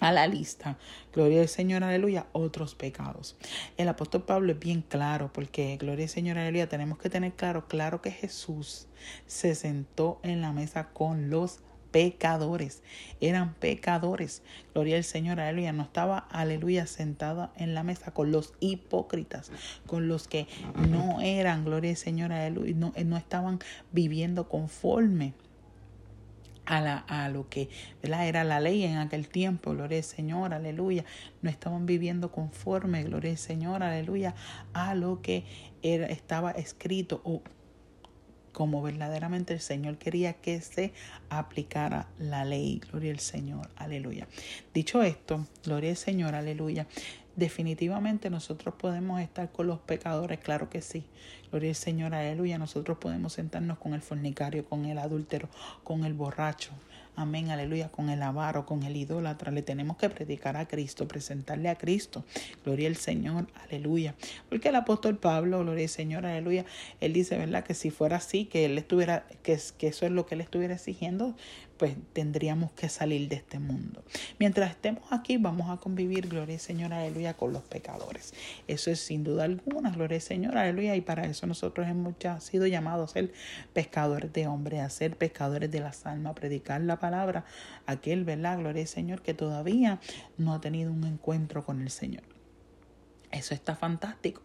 a 0.00 0.12
la 0.12 0.26
lista, 0.26 0.78
gloria 1.12 1.40
al 1.40 1.48
Señor, 1.48 1.82
aleluya, 1.82 2.26
otros 2.32 2.74
pecados. 2.74 3.36
El 3.76 3.88
apóstol 3.88 4.22
Pablo 4.22 4.52
es 4.52 4.58
bien 4.58 4.82
claro 4.82 5.30
porque, 5.32 5.76
gloria 5.78 6.04
al 6.04 6.10
Señor, 6.10 6.38
aleluya, 6.38 6.68
tenemos 6.68 6.98
que 6.98 7.10
tener 7.10 7.32
claro, 7.32 7.66
claro 7.66 8.02
que 8.02 8.10
Jesús 8.10 8.88
se 9.26 9.54
sentó 9.54 10.20
en 10.22 10.40
la 10.42 10.52
mesa 10.52 10.88
con 10.92 11.30
los 11.30 11.60
pecadores, 11.96 12.82
eran 13.22 13.54
pecadores. 13.54 14.42
Gloria 14.74 14.98
al 14.98 15.04
Señor, 15.04 15.40
aleluya. 15.40 15.72
No 15.72 15.82
estaba, 15.82 16.18
aleluya, 16.18 16.86
sentada 16.86 17.54
en 17.56 17.72
la 17.72 17.84
mesa 17.84 18.10
con 18.10 18.30
los 18.30 18.52
hipócritas, 18.60 19.50
con 19.86 20.06
los 20.06 20.28
que 20.28 20.46
no 20.90 21.22
eran, 21.22 21.64
gloria 21.64 21.92
al 21.92 21.96
Señor, 21.96 22.34
aleluya, 22.34 22.74
no, 22.76 22.92
no 23.02 23.16
estaban 23.16 23.60
viviendo 23.92 24.46
conforme 24.46 25.32
a, 26.66 26.82
la, 26.82 26.98
a 26.98 27.30
lo 27.30 27.48
que 27.48 27.70
era 28.02 28.44
la 28.44 28.60
ley 28.60 28.84
en 28.84 28.98
aquel 28.98 29.28
tiempo, 29.28 29.70
gloria 29.70 29.96
al 29.96 30.04
Señor, 30.04 30.52
aleluya. 30.52 31.06
No 31.40 31.48
estaban 31.48 31.86
viviendo 31.86 32.30
conforme, 32.30 33.04
gloria 33.04 33.30
al 33.30 33.38
Señor, 33.38 33.82
aleluya, 33.82 34.34
a 34.74 34.94
lo 34.94 35.22
que 35.22 35.46
era, 35.80 36.08
estaba 36.08 36.50
escrito 36.50 37.22
o 37.24 37.40
como 38.56 38.80
verdaderamente 38.80 39.52
el 39.52 39.60
Señor 39.60 39.98
quería 39.98 40.32
que 40.32 40.62
se 40.62 40.94
aplicara 41.28 42.08
la 42.18 42.46
ley. 42.46 42.80
Gloria 42.90 43.12
al 43.12 43.20
Señor, 43.20 43.68
aleluya. 43.76 44.26
Dicho 44.72 45.02
esto, 45.02 45.46
gloria 45.62 45.90
al 45.90 45.98
Señor, 45.98 46.34
aleluya. 46.34 46.86
Definitivamente 47.36 48.30
nosotros 48.30 48.74
podemos 48.78 49.20
estar 49.20 49.52
con 49.52 49.66
los 49.66 49.80
pecadores, 49.80 50.38
claro 50.38 50.70
que 50.70 50.80
sí. 50.80 51.04
Gloria 51.50 51.68
al 51.68 51.76
Señor, 51.76 52.14
aleluya. 52.14 52.56
Nosotros 52.56 52.96
podemos 52.96 53.34
sentarnos 53.34 53.76
con 53.76 53.92
el 53.92 54.00
fornicario, 54.00 54.64
con 54.64 54.86
el 54.86 54.96
adúltero, 54.96 55.50
con 55.84 56.06
el 56.06 56.14
borracho. 56.14 56.70
Amén, 57.18 57.50
aleluya, 57.50 57.88
con 57.88 58.10
el 58.10 58.22
avaro, 58.22 58.66
con 58.66 58.82
el 58.82 58.94
idólatra. 58.94 59.50
Le 59.50 59.62
tenemos 59.62 59.96
que 59.96 60.10
predicar 60.10 60.58
a 60.58 60.68
Cristo, 60.68 61.08
presentarle 61.08 61.70
a 61.70 61.76
Cristo. 61.76 62.26
Gloria 62.62 62.88
al 62.88 62.96
Señor, 62.96 63.46
aleluya. 63.64 64.14
Porque 64.50 64.68
el 64.68 64.76
apóstol 64.76 65.16
Pablo, 65.16 65.60
gloria 65.60 65.84
al 65.84 65.88
Señor, 65.88 66.26
aleluya, 66.26 66.66
él 67.00 67.14
dice, 67.14 67.38
¿verdad? 67.38 67.64
Que 67.64 67.72
si 67.72 67.88
fuera 67.88 68.16
así, 68.16 68.44
que 68.44 68.66
él 68.66 68.76
estuviera, 68.76 69.26
que, 69.42 69.58
que 69.78 69.86
eso 69.86 70.04
es 70.04 70.12
lo 70.12 70.26
que 70.26 70.34
él 70.34 70.42
estuviera 70.42 70.74
exigiendo, 70.74 71.34
pues 71.76 71.96
tendríamos 72.12 72.72
que 72.72 72.88
salir 72.88 73.28
de 73.28 73.36
este 73.36 73.58
mundo. 73.58 74.02
Mientras 74.38 74.70
estemos 74.70 75.04
aquí, 75.10 75.36
vamos 75.36 75.70
a 75.70 75.76
convivir, 75.76 76.28
gloria 76.28 76.54
al 76.54 76.60
Señor, 76.60 76.92
aleluya, 76.92 77.34
con 77.34 77.52
los 77.52 77.62
pecadores. 77.62 78.34
Eso 78.66 78.90
es 78.90 79.00
sin 79.00 79.24
duda 79.24 79.44
alguna, 79.44 79.90
gloria 79.90 80.16
al 80.16 80.22
Señor, 80.22 80.56
aleluya, 80.56 80.96
y 80.96 81.00
para 81.00 81.26
eso 81.26 81.46
nosotros 81.46 81.86
hemos 81.86 82.14
ya 82.18 82.40
sido 82.40 82.66
llamados 82.66 83.10
a 83.10 83.12
ser 83.14 83.32
pescadores 83.72 84.32
de 84.32 84.46
hombres, 84.46 84.80
a 84.80 84.90
ser 84.90 85.16
pescadores 85.16 85.70
de 85.70 85.80
las 85.80 86.06
almas, 86.06 86.32
a 86.32 86.34
predicar 86.34 86.80
la 86.80 86.98
palabra, 86.98 87.44
aquel, 87.86 88.24
¿verdad? 88.24 88.58
Gloria 88.58 88.82
al 88.82 88.88
Señor, 88.88 89.22
que 89.22 89.34
todavía 89.34 90.00
no 90.38 90.54
ha 90.54 90.60
tenido 90.60 90.92
un 90.92 91.04
encuentro 91.04 91.64
con 91.64 91.82
el 91.82 91.90
Señor. 91.90 92.24
Eso 93.30 93.54
está 93.54 93.76
fantástico. 93.76 94.42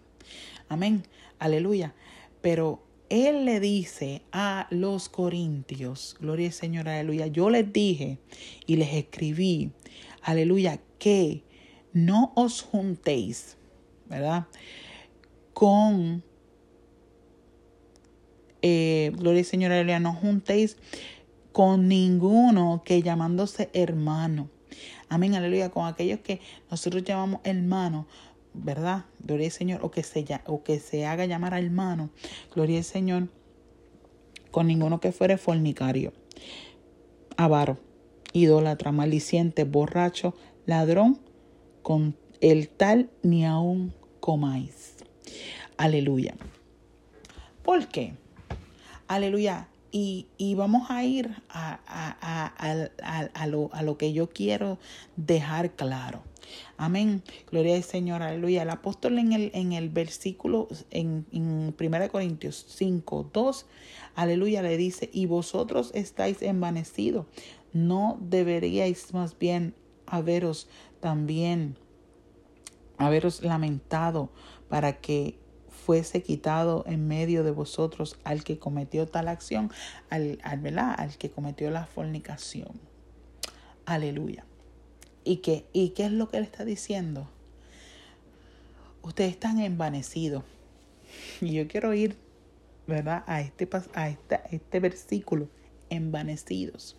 Amén, 0.69 1.03
aleluya. 1.39 1.93
Pero 2.41 2.83
él 3.11 3.43
le 3.43 3.59
dice 3.59 4.21
a 4.31 4.67
los 4.69 5.09
corintios, 5.09 6.15
gloria 6.21 6.47
al 6.47 6.53
Señor, 6.53 6.87
aleluya, 6.87 7.27
yo 7.27 7.49
les 7.49 7.71
dije 7.73 8.19
y 8.65 8.77
les 8.77 8.93
escribí, 8.93 9.71
aleluya, 10.21 10.79
que 10.97 11.43
no 11.91 12.31
os 12.35 12.61
juntéis, 12.61 13.57
¿verdad? 14.07 14.47
Con, 15.51 16.23
eh, 18.61 19.11
gloria 19.17 19.41
al 19.41 19.45
Señor, 19.45 19.73
aleluya, 19.73 19.99
no 19.99 20.13
juntéis 20.13 20.77
con 21.51 21.89
ninguno 21.89 22.81
que 22.85 23.01
llamándose 23.01 23.69
hermano. 23.73 24.49
Amén, 25.09 25.35
aleluya, 25.35 25.69
con 25.69 25.85
aquellos 25.85 26.21
que 26.21 26.39
nosotros 26.69 27.03
llamamos 27.03 27.41
hermano, 27.43 28.07
¿verdad? 28.53 29.05
Gloria 29.19 29.47
al 29.47 29.51
Señor, 29.51 29.79
o 29.83 29.91
que 29.91 30.03
se, 30.03 30.25
o 30.45 30.63
que 30.63 30.79
se 30.79 31.05
haga 31.05 31.25
llamar 31.25 31.53
hermano, 31.53 32.09
gloria 32.53 32.77
al 32.77 32.83
Señor, 32.83 33.29
con 34.51 34.67
ninguno 34.67 34.99
que 34.99 35.11
fuere 35.11 35.37
fornicario, 35.37 36.13
avaro, 37.37 37.77
idólatra, 38.33 38.91
maliciente, 38.91 39.63
borracho, 39.63 40.35
ladrón, 40.65 41.19
con 41.81 42.15
el 42.41 42.69
tal 42.69 43.09
ni 43.23 43.45
aún 43.45 43.93
comáis. 44.19 44.95
Aleluya. 45.77 46.35
¿Por 47.63 47.87
qué? 47.87 48.13
Aleluya. 49.07 49.70
Y, 49.91 50.27
y 50.37 50.55
vamos 50.55 50.89
a 50.89 51.03
ir 51.03 51.35
a, 51.49 51.79
a, 53.33 53.47
lo, 53.47 53.69
a 53.73 53.83
lo 53.83 53.97
que 53.97 54.13
yo 54.13 54.29
quiero 54.29 54.79
dejar 55.17 55.71
claro. 55.75 56.23
Amén. 56.77 57.23
Gloria 57.51 57.75
al 57.75 57.83
Señor, 57.83 58.21
aleluya. 58.21 58.63
El 58.63 58.69
apóstol 58.69 59.19
en 59.19 59.33
el, 59.33 59.51
en 59.53 59.73
el 59.73 59.89
versículo, 59.89 60.67
en, 60.89 61.25
en 61.31 61.75
1 61.79 62.09
Corintios 62.09 62.65
5, 62.69 63.29
2, 63.33 63.65
aleluya, 64.15 64.61
le 64.61 64.77
dice, 64.77 65.09
y 65.13 65.25
vosotros 65.25 65.91
estáis 65.93 66.41
envanecidos, 66.41 67.25
no 67.73 68.17
deberíais 68.21 69.13
más 69.13 69.37
bien 69.37 69.73
haberos 70.05 70.67
también, 70.99 71.77
haberos 72.97 73.43
lamentado 73.43 74.29
para 74.69 74.99
que 74.99 75.40
fuese 75.91 76.23
quitado 76.23 76.85
en 76.87 77.05
medio 77.05 77.43
de 77.43 77.51
vosotros 77.51 78.17
al 78.23 78.45
que 78.45 78.57
cometió 78.57 79.09
tal 79.09 79.27
acción, 79.27 79.69
al, 80.09 80.39
al, 80.41 80.79
al 80.79 81.17
que 81.17 81.29
cometió 81.29 81.69
la 81.69 81.85
fornicación. 81.85 82.79
Aleluya. 83.85 84.45
¿Y 85.25 85.37
qué? 85.37 85.65
¿Y 85.73 85.89
qué 85.89 86.05
es 86.05 86.13
lo 86.13 86.29
que 86.29 86.37
él 86.37 86.43
está 86.43 86.63
diciendo? 86.63 87.29
Ustedes 89.01 89.31
están 89.31 89.59
envanecidos. 89.59 90.45
Y 91.41 91.55
yo 91.55 91.67
quiero 91.67 91.93
ir, 91.93 92.15
¿verdad? 92.87 93.25
A 93.27 93.41
este, 93.41 93.67
a 93.93 94.07
este, 94.07 94.39
este 94.49 94.79
versículo, 94.79 95.49
envanecidos. 95.89 96.95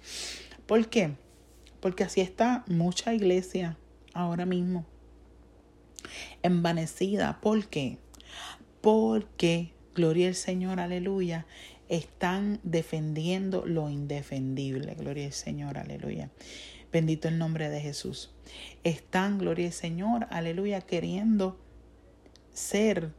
¿Por 0.66 0.86
qué? 0.88 1.16
Porque 1.80 2.04
así 2.04 2.20
está 2.20 2.62
mucha 2.66 3.14
iglesia 3.14 3.78
ahora 4.12 4.44
mismo. 4.44 4.84
Envanecida. 6.42 7.40
¿Por 7.40 7.68
qué? 7.68 7.96
Porque, 8.82 9.72
gloria 9.94 10.28
al 10.28 10.34
Señor, 10.34 10.80
aleluya, 10.80 11.46
están 11.88 12.60
defendiendo 12.64 13.64
lo 13.64 13.88
indefendible. 13.88 14.94
Gloria 14.94 15.26
al 15.26 15.32
Señor, 15.32 15.78
aleluya. 15.78 16.30
Bendito 16.92 17.28
el 17.28 17.38
nombre 17.38 17.70
de 17.70 17.80
Jesús. 17.80 18.34
Están, 18.84 19.38
gloria 19.38 19.68
al 19.68 19.72
Señor, 19.72 20.26
aleluya, 20.30 20.82
queriendo 20.82 21.58
ser 22.52 23.12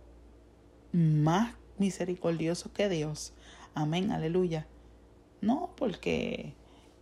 más 0.91 1.55
misericordiosos 1.79 2.71
que 2.71 2.89
Dios. 2.89 3.33
Amén, 3.73 4.11
aleluya. 4.11 4.67
No, 5.41 5.73
porque 5.75 6.53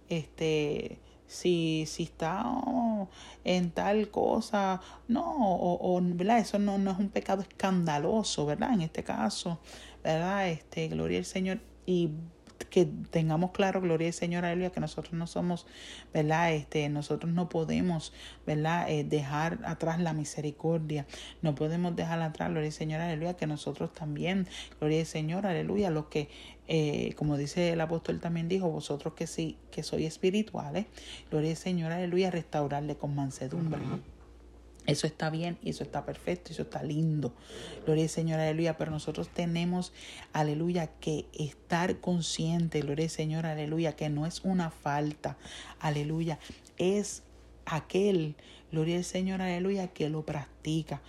este 0.08 1.00
si, 1.31 1.85
si 1.88 2.03
está 2.03 2.43
en 3.45 3.71
tal 3.71 4.11
cosa, 4.11 4.81
no, 5.07 5.23
o, 5.23 5.95
o 5.97 6.01
¿verdad? 6.01 6.39
Eso 6.39 6.59
no, 6.59 6.77
no 6.77 6.91
es 6.91 7.00
un 7.00 7.07
pecado 7.07 7.41
escandaloso, 7.41 8.45
¿verdad? 8.45 8.73
En 8.73 8.81
este 8.81 9.01
caso, 9.03 9.59
¿verdad? 10.03 10.50
Este, 10.50 10.89
gloria 10.89 11.19
al 11.19 11.25
Señor. 11.25 11.61
Y 11.85 12.09
que 12.72 12.86
tengamos 12.86 13.51
claro, 13.51 13.82
gloria 13.82 14.08
al 14.08 14.13
Señor, 14.13 14.46
aleluya, 14.46 14.72
que 14.72 14.80
nosotros 14.80 15.13
no 15.13 15.28
somos, 15.28 15.68
¿verdad? 16.13 16.54
Este, 16.54 16.90
nosotros 16.90 17.32
no 17.32 17.50
podemos, 17.50 18.13
¿verdad? 18.48 18.90
Eh, 18.90 19.04
dejar 19.04 19.60
atrás 19.66 20.00
la 20.00 20.13
misericordia, 20.13 21.06
no 21.42 21.54
podemos 21.54 21.96
dejar 21.96 22.22
atrás, 22.22 22.50
gloria 22.50 22.70
al 22.70 22.74
Señor, 22.74 23.01
aleluya, 23.01 23.36
que 23.36 23.46
nosotros 23.46 23.94
también, 23.94 24.48
gloria 24.80 25.01
al 25.01 25.06
Señor, 25.06 25.46
aleluya, 25.46 25.92
los 25.92 26.06
que, 26.06 26.30
eh, 26.68 27.13
como 27.18 27.38
dice 27.38 27.74
el 27.74 27.82
apóstol 27.82 28.22
también 28.22 28.48
dijo, 28.48 28.70
vosotros 28.70 29.13
que 29.13 29.28
sí, 29.28 29.58
que 29.70 29.84
sois 29.84 30.08
espirituales, 30.08 30.86
gloria 31.30 31.51
al 31.51 31.58
Señor, 31.58 31.92
aleluya, 31.92 32.32
restaurarle 32.32 32.96
con 32.96 33.13
mansedumbre. 33.13 33.82
Eso 34.88 35.05
está 35.05 35.29
bien 35.29 35.57
y 35.61 35.69
eso 35.69 35.83
está 35.83 36.05
perfecto, 36.05 36.51
eso 36.51 36.63
está 36.63 36.81
lindo. 36.81 37.33
Gloria 37.85 38.03
al 38.03 38.09
Señor, 38.09 38.39
aleluya. 38.39 38.77
Pero 38.77 38.91
nosotros 38.91 39.29
tenemos, 39.29 39.93
aleluya, 40.33 40.88
que 41.00 41.25
estar 41.33 42.00
consciente, 42.00 42.81
gloria 42.81 43.05
al 43.05 43.11
Señor, 43.11 43.45
aleluya, 43.45 43.95
que 43.95 44.09
no 44.09 44.25
es 44.25 44.41
una 44.43 44.71
falta, 44.71 45.38
aleluya. 45.79 46.39
Es 46.77 47.21
aquel, 47.65 48.35
gloria 48.71 48.97
al 48.97 49.03
Señor, 49.03 49.41
aleluya, 49.41 49.88
que 49.88 50.09
lo 50.09 50.25
practica. 50.25 51.01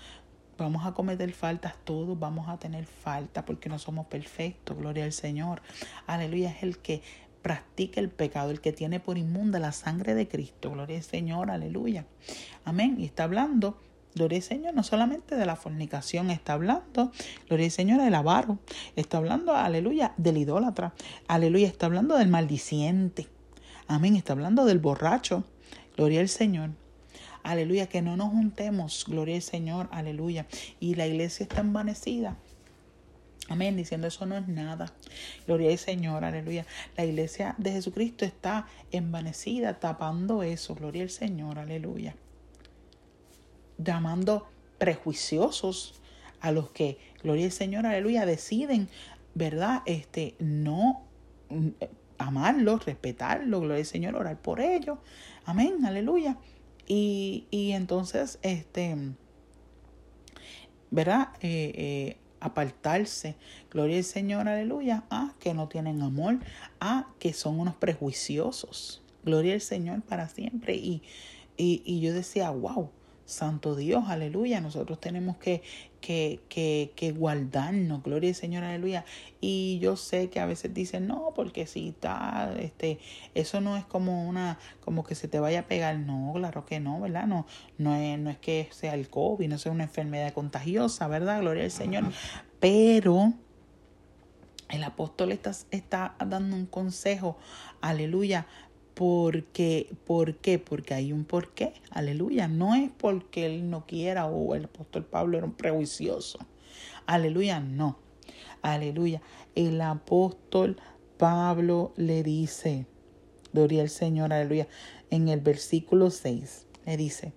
Vamos 0.58 0.84
a 0.84 0.92
cometer 0.92 1.32
faltas 1.32 1.74
todos, 1.82 2.18
vamos 2.18 2.48
a 2.48 2.58
tener 2.58 2.84
falta 2.84 3.44
porque 3.44 3.70
no 3.70 3.78
somos 3.78 4.06
perfectos, 4.06 4.76
gloria 4.76 5.04
al 5.04 5.12
Señor. 5.12 5.62
Aleluya, 6.06 6.50
es 6.50 6.62
el 6.62 6.78
que 6.78 7.02
practica 7.42 8.00
el 8.00 8.08
pecado, 8.08 8.50
el 8.50 8.60
que 8.60 8.72
tiene 8.72 9.00
por 9.00 9.18
inmunda 9.18 9.58
la 9.58 9.72
sangre 9.72 10.14
de 10.14 10.28
Cristo. 10.28 10.70
Gloria 10.70 10.96
al 10.96 11.02
Señor, 11.02 11.50
aleluya. 11.50 12.06
Amén. 12.64 12.96
Y 12.98 13.04
está 13.04 13.24
hablando, 13.24 13.78
gloria 14.14 14.38
al 14.38 14.42
Señor, 14.42 14.74
no 14.74 14.82
solamente 14.82 15.36
de 15.36 15.44
la 15.44 15.56
fornicación, 15.56 16.30
está 16.30 16.54
hablando, 16.54 17.12
gloria 17.48 17.66
al 17.66 17.72
Señor, 17.72 18.00
del 18.00 18.14
avaro, 18.14 18.58
está 18.96 19.18
hablando, 19.18 19.54
aleluya, 19.54 20.14
del 20.16 20.38
idólatra, 20.38 20.94
aleluya, 21.28 21.66
está 21.66 21.86
hablando 21.86 22.16
del 22.16 22.28
maldiciente. 22.28 23.28
Amén. 23.88 24.16
Está 24.16 24.32
hablando 24.32 24.64
del 24.64 24.78
borracho. 24.78 25.44
Gloria 25.96 26.20
al 26.20 26.28
Señor. 26.28 26.70
Aleluya, 27.42 27.88
que 27.88 28.02
no 28.02 28.16
nos 28.16 28.30
juntemos, 28.30 29.04
gloria 29.06 29.34
al 29.34 29.42
Señor, 29.42 29.88
aleluya. 29.90 30.46
Y 30.78 30.94
la 30.94 31.06
iglesia 31.06 31.44
está 31.44 31.60
envanecida. 31.60 32.36
Amén, 33.52 33.76
diciendo 33.76 34.06
eso 34.06 34.24
no 34.24 34.38
es 34.38 34.48
nada. 34.48 34.94
Gloria 35.46 35.70
al 35.70 35.76
Señor, 35.76 36.24
aleluya. 36.24 36.64
La 36.96 37.04
iglesia 37.04 37.54
de 37.58 37.72
Jesucristo 37.72 38.24
está 38.24 38.66
envanecida, 38.92 39.78
tapando 39.78 40.42
eso. 40.42 40.74
Gloria 40.74 41.02
al 41.02 41.10
Señor, 41.10 41.58
aleluya. 41.58 42.16
Llamando 43.76 44.48
prejuiciosos 44.78 46.00
a 46.40 46.50
los 46.50 46.70
que, 46.70 46.96
gloria 47.22 47.44
al 47.44 47.52
Señor, 47.52 47.84
aleluya, 47.84 48.24
deciden, 48.24 48.88
¿verdad? 49.34 49.82
Este, 49.84 50.34
no 50.38 51.02
mm, 51.50 51.68
amarlos, 52.16 52.86
respetarlos, 52.86 53.60
gloria 53.60 53.80
al 53.80 53.86
Señor, 53.86 54.16
orar 54.16 54.40
por 54.40 54.60
ellos. 54.60 54.96
Amén, 55.44 55.84
aleluya. 55.84 56.38
Y, 56.86 57.48
y 57.50 57.72
entonces, 57.72 58.38
este, 58.40 58.96
¿verdad? 60.90 61.28
Eh, 61.42 61.72
eh, 61.74 62.16
apartarse. 62.42 63.36
Gloria 63.70 63.98
al 63.98 64.04
Señor, 64.04 64.48
aleluya. 64.48 65.04
Ah, 65.10 65.34
que 65.38 65.54
no 65.54 65.68
tienen 65.68 66.02
amor. 66.02 66.38
Ah, 66.80 67.08
que 67.18 67.32
son 67.32 67.60
unos 67.60 67.76
prejuiciosos. 67.76 69.02
Gloria 69.24 69.54
al 69.54 69.60
Señor 69.60 70.02
para 70.02 70.28
siempre. 70.28 70.74
Y, 70.74 71.02
y, 71.56 71.82
y 71.84 72.00
yo 72.00 72.12
decía, 72.12 72.50
wow, 72.50 72.90
Santo 73.24 73.74
Dios, 73.76 74.04
aleluya. 74.08 74.60
Nosotros 74.60 75.00
tenemos 75.00 75.36
que, 75.36 75.62
que, 76.00 76.40
que, 76.48 76.92
que, 76.96 77.12
guardarnos, 77.12 78.02
gloria 78.02 78.30
al 78.30 78.34
Señor, 78.34 78.64
aleluya. 78.64 79.04
Y 79.40 79.78
yo 79.80 79.96
sé 79.96 80.28
que 80.28 80.40
a 80.40 80.46
veces 80.46 80.74
dicen, 80.74 81.06
no, 81.06 81.32
porque 81.34 81.66
si 81.66 81.88
está, 81.88 82.54
este, 82.58 82.98
eso 83.34 83.60
no 83.60 83.76
es 83.76 83.84
como 83.84 84.28
una, 84.28 84.58
como 84.84 85.04
que 85.04 85.14
se 85.14 85.28
te 85.28 85.40
vaya 85.40 85.60
a 85.60 85.66
pegar. 85.66 85.98
No, 85.98 86.32
claro 86.34 86.66
que 86.66 86.80
no, 86.80 87.00
¿verdad? 87.00 87.26
No, 87.26 87.46
no 87.78 87.94
es, 87.94 88.18
no 88.18 88.30
es 88.30 88.38
que 88.38 88.68
sea 88.70 88.94
el 88.94 89.08
COVID, 89.08 89.48
no 89.48 89.58
sea 89.58 89.72
una 89.72 89.84
enfermedad 89.84 90.32
contagiosa, 90.32 91.08
¿verdad? 91.08 91.40
Gloria 91.40 91.64
al 91.64 91.70
Señor. 91.70 92.04
Pero 92.60 93.32
el 94.72 94.84
apóstol 94.84 95.32
está, 95.32 95.52
está 95.70 96.14
dando 96.26 96.56
un 96.56 96.66
consejo, 96.66 97.36
aleluya, 97.82 98.46
porque, 98.94 99.94
¿Por 100.06 100.36
qué? 100.36 100.58
Porque 100.58 100.94
hay 100.94 101.12
un 101.12 101.24
porqué. 101.24 101.74
Aleluya. 101.90 102.48
No 102.48 102.74
es 102.74 102.90
porque 102.90 103.46
él 103.46 103.70
no 103.70 103.86
quiera 103.86 104.26
o 104.26 104.54
el 104.54 104.66
apóstol 104.66 105.04
Pablo 105.04 105.38
era 105.38 105.46
un 105.46 105.54
prejuicioso. 105.54 106.38
Aleluya. 107.06 107.60
No. 107.60 107.98
Aleluya. 108.62 109.20
El 109.54 109.80
apóstol 109.80 110.76
Pablo 111.18 111.92
le 111.96 112.22
dice, 112.22 112.86
gloria 113.52 113.82
al 113.82 113.90
Señor, 113.90 114.32
aleluya, 114.32 114.66
en 115.10 115.28
el 115.28 115.40
versículo 115.40 116.10
6, 116.10 116.66
le 116.86 116.96
dice, 116.96 117.32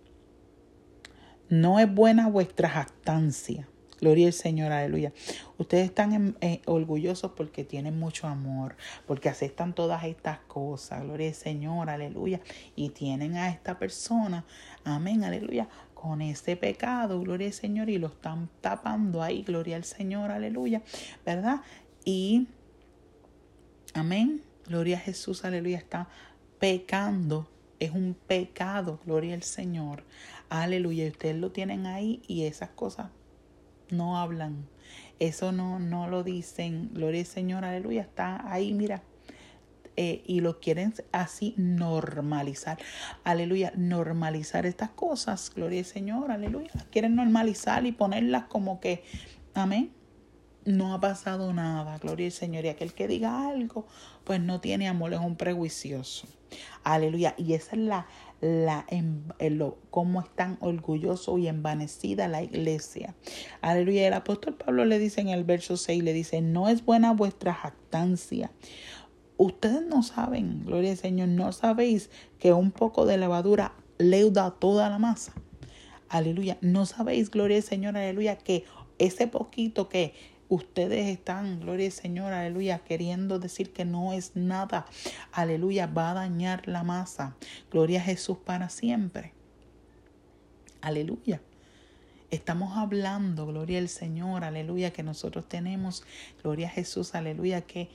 no 1.49 1.79
es 1.79 1.93
buena 1.93 2.27
vuestra 2.29 2.69
jactancia 2.69 3.67
Gloria 4.01 4.27
al 4.27 4.33
Señor, 4.33 4.73
aleluya. 4.73 5.13
Ustedes 5.57 5.85
están 5.85 6.35
eh, 6.41 6.61
orgullosos 6.65 7.31
porque 7.31 7.63
tienen 7.63 7.97
mucho 7.97 8.27
amor, 8.27 8.75
porque 9.07 9.29
aceptan 9.29 9.73
todas 9.73 10.03
estas 10.03 10.39
cosas. 10.39 11.03
Gloria 11.03 11.29
al 11.29 11.33
Señor, 11.33 11.89
aleluya. 11.89 12.41
Y 12.75 12.89
tienen 12.89 13.37
a 13.37 13.49
esta 13.49 13.79
persona, 13.79 14.43
amén, 14.83 15.23
aleluya, 15.23 15.69
con 15.93 16.21
ese 16.21 16.57
pecado, 16.57 17.21
gloria 17.21 17.47
al 17.47 17.53
Señor, 17.53 17.89
y 17.89 17.97
lo 17.97 18.07
están 18.07 18.49
tapando 18.59 19.23
ahí, 19.23 19.43
gloria 19.43 19.77
al 19.77 19.85
Señor, 19.85 20.29
aleluya, 20.29 20.81
¿verdad? 21.25 21.61
Y, 22.03 22.47
amén, 23.93 24.41
gloria 24.67 24.97
a 24.97 24.99
Jesús, 24.99 25.45
aleluya, 25.45 25.77
está 25.77 26.09
pecando. 26.59 27.49
Es 27.79 27.91
un 27.91 28.15
pecado, 28.27 28.99
gloria 29.05 29.33
al 29.33 29.43
Señor. 29.43 30.03
Aleluya. 30.49 31.07
Ustedes 31.07 31.35
lo 31.35 31.51
tienen 31.51 31.85
ahí 31.85 32.21
y 32.25 32.43
esas 32.43 32.69
cosas 32.69 33.09
no 33.89 34.17
hablan. 34.17 34.67
Eso 35.19 35.51
no, 35.51 35.79
no 35.79 36.07
lo 36.07 36.23
dicen. 36.23 36.89
Gloria 36.93 37.21
al 37.21 37.25
Señor, 37.25 37.65
aleluya. 37.65 38.01
Está 38.01 38.51
ahí, 38.51 38.73
mira. 38.73 39.03
Eh, 39.97 40.23
y 40.25 40.41
lo 40.41 40.59
quieren 40.59 40.93
así 41.11 41.53
normalizar. 41.57 42.77
Aleluya. 43.23 43.71
Normalizar 43.75 44.65
estas 44.65 44.89
cosas. 44.89 45.51
Gloria 45.55 45.79
al 45.79 45.85
Señor, 45.85 46.31
aleluya. 46.31 46.71
quieren 46.91 47.15
normalizar 47.15 47.85
y 47.85 47.91
ponerlas 47.91 48.45
como 48.45 48.79
que, 48.79 49.03
amén. 49.53 49.91
No 50.65 50.95
ha 50.95 50.99
pasado 50.99 51.53
nada, 51.53 51.99
gloria 51.99 52.25
al 52.25 52.31
Señor. 52.31 52.65
Y 52.65 52.69
aquel 52.69 52.93
que 52.93 53.07
diga 53.07 53.47
algo, 53.47 53.85
pues 54.23 54.41
no 54.41 54.61
tiene 54.61 54.87
amor, 54.87 55.13
es 55.13 55.19
un 55.19 55.35
prejuicioso. 55.35 56.27
Aleluya. 56.83 57.35
Y 57.37 57.53
esa 57.53 57.75
es 57.75 57.81
la, 57.81 58.07
la, 58.41 58.85
lo, 59.39 59.77
cómo 59.91 60.21
están 60.21 60.57
orgulloso 60.61 61.37
y 61.37 61.47
envanecida 61.47 62.27
la 62.27 62.41
iglesia. 62.41 63.13
Aleluya. 63.61 64.07
El 64.07 64.13
apóstol 64.13 64.55
Pablo 64.55 64.85
le 64.85 64.97
dice 64.97 65.21
en 65.21 65.29
el 65.29 65.43
verso 65.43 65.77
6, 65.77 66.03
le 66.03 66.13
dice, 66.13 66.41
no 66.41 66.67
es 66.67 66.83
buena 66.83 67.13
vuestra 67.13 67.53
jactancia. 67.53 68.51
Ustedes 69.37 69.85
no 69.85 70.01
saben, 70.01 70.63
gloria 70.65 70.91
al 70.91 70.97
Señor, 70.97 71.27
no 71.27 71.51
sabéis 71.51 72.09
que 72.39 72.53
un 72.53 72.71
poco 72.71 73.05
de 73.05 73.17
levadura 73.17 73.73
leuda 73.97 74.51
toda 74.51 74.89
la 74.89 74.97
masa. 74.97 75.33
Aleluya. 76.09 76.57
No 76.61 76.85
sabéis, 76.85 77.29
gloria 77.29 77.57
al 77.57 77.63
Señor, 77.63 77.97
aleluya, 77.97 78.37
que 78.37 78.63
ese 78.97 79.27
poquito 79.27 79.89
que 79.89 80.13
ustedes 80.49 81.07
están, 81.07 81.59
gloria 81.59 81.87
al 81.87 81.91
Señor, 81.91 82.33
aleluya, 82.33 82.79
queriendo 82.79 83.39
decir 83.39 83.73
que 83.73 83.85
no 83.85 84.13
es 84.13 84.35
nada, 84.35 84.85
aleluya, 85.31 85.87
va 85.87 86.11
a 86.11 86.13
dañar 86.15 86.67
la 86.67 86.83
masa. 86.83 87.35
Gloria 87.71 87.99
a 87.99 88.03
Jesús 88.03 88.37
para 88.37 88.69
siempre. 88.69 89.33
Aleluya. 90.81 91.41
Estamos 92.31 92.77
hablando, 92.77 93.45
gloria 93.45 93.79
al 93.79 93.89
Señor, 93.89 94.43
aleluya, 94.43 94.91
que 94.91 95.03
nosotros 95.03 95.47
tenemos, 95.47 96.03
gloria 96.43 96.67
a 96.67 96.71
Jesús, 96.71 97.15
aleluya, 97.15 97.61
que 97.61 97.89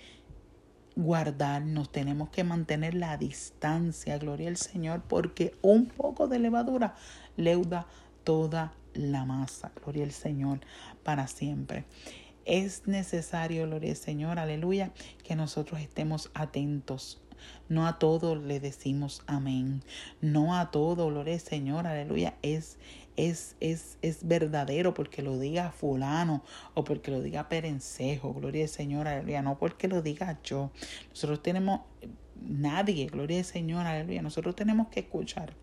guardarnos, 0.97 1.91
tenemos 1.93 2.31
que 2.31 2.45
mantener 2.45 2.95
la 2.95 3.17
distancia, 3.17 4.19
gloria 4.19 4.49
al 4.49 4.57
Señor, 4.57 5.03
porque 5.03 5.55
un 5.63 5.87
poco 5.87 6.29
de 6.29 6.39
levadura 6.39 6.95
leuda 7.37 7.87
toda 8.25 8.73
la 8.95 9.25
masa, 9.25 9.73
gloria 9.83 10.05
al 10.05 10.13
Señor, 10.13 10.61
para 11.03 11.27
siempre. 11.27 11.85
Es 12.51 12.89
necesario, 12.89 13.65
gloria 13.69 13.91
al 13.91 13.97
Señor, 13.97 14.41
aleluya, 14.41 14.91
que 15.23 15.37
nosotros 15.37 15.81
estemos 15.81 16.33
atentos. 16.35 17.21
No 17.69 17.87
a 17.87 18.01
todo 18.01 18.35
le 18.35 18.59
decimos 18.59 19.23
amén. 19.29 19.85
No 20.21 20.59
a 20.59 20.73
todo, 20.73 21.07
gloria 21.07 21.35
al 21.35 21.41
Señor, 21.41 21.87
aleluya, 21.87 22.35
es, 22.43 22.77
es, 23.17 23.55
es, 23.61 23.99
es 24.03 24.27
verdadero 24.27 24.95
porque 24.95 25.23
lo 25.23 25.39
diga 25.39 25.71
fulano 25.71 26.43
o 26.75 26.83
porque 26.83 27.13
lo 27.13 27.23
diga 27.23 27.49
perencejo, 27.49 28.35
gloria 28.35 28.65
al 28.65 28.69
Señor, 28.69 29.07
aleluya, 29.07 29.43
no 29.43 29.57
porque 29.57 29.87
lo 29.87 30.03
diga 30.03 30.41
yo. 30.43 30.73
Nosotros 31.11 31.45
tenemos 31.45 31.83
nadie, 32.41 33.07
gloria 33.07 33.39
al 33.39 33.45
Señor, 33.45 33.87
aleluya. 33.87 34.23
Nosotros 34.23 34.57
tenemos 34.57 34.89
que 34.89 35.01
escuchar, 35.01 35.55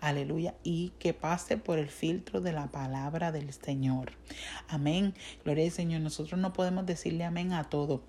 aleluya, 0.00 0.54
y 0.62 0.92
que 0.98 1.14
pase 1.14 1.56
por 1.56 1.78
el 1.78 1.88
filtro 1.88 2.40
de 2.40 2.52
la 2.52 2.68
palabra 2.68 3.32
del 3.32 3.52
Señor. 3.52 4.12
Amén, 4.68 5.14
gloria 5.44 5.64
al 5.64 5.70
Señor. 5.70 6.00
Nosotros 6.00 6.40
no 6.40 6.52
podemos 6.52 6.86
decirle 6.86 7.24
amén 7.24 7.52
a 7.52 7.64
todo. 7.64 8.02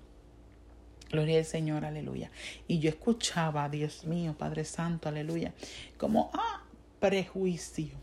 Gloria 1.10 1.38
al 1.38 1.44
Señor, 1.44 1.84
aleluya. 1.84 2.30
Y 2.66 2.80
yo 2.80 2.88
escuchaba, 2.88 3.68
Dios 3.68 4.04
mío, 4.04 4.34
Padre 4.36 4.64
Santo, 4.64 5.08
aleluya, 5.08 5.54
como, 5.96 6.30
ah, 6.34 6.64
prejuicio. 7.00 7.94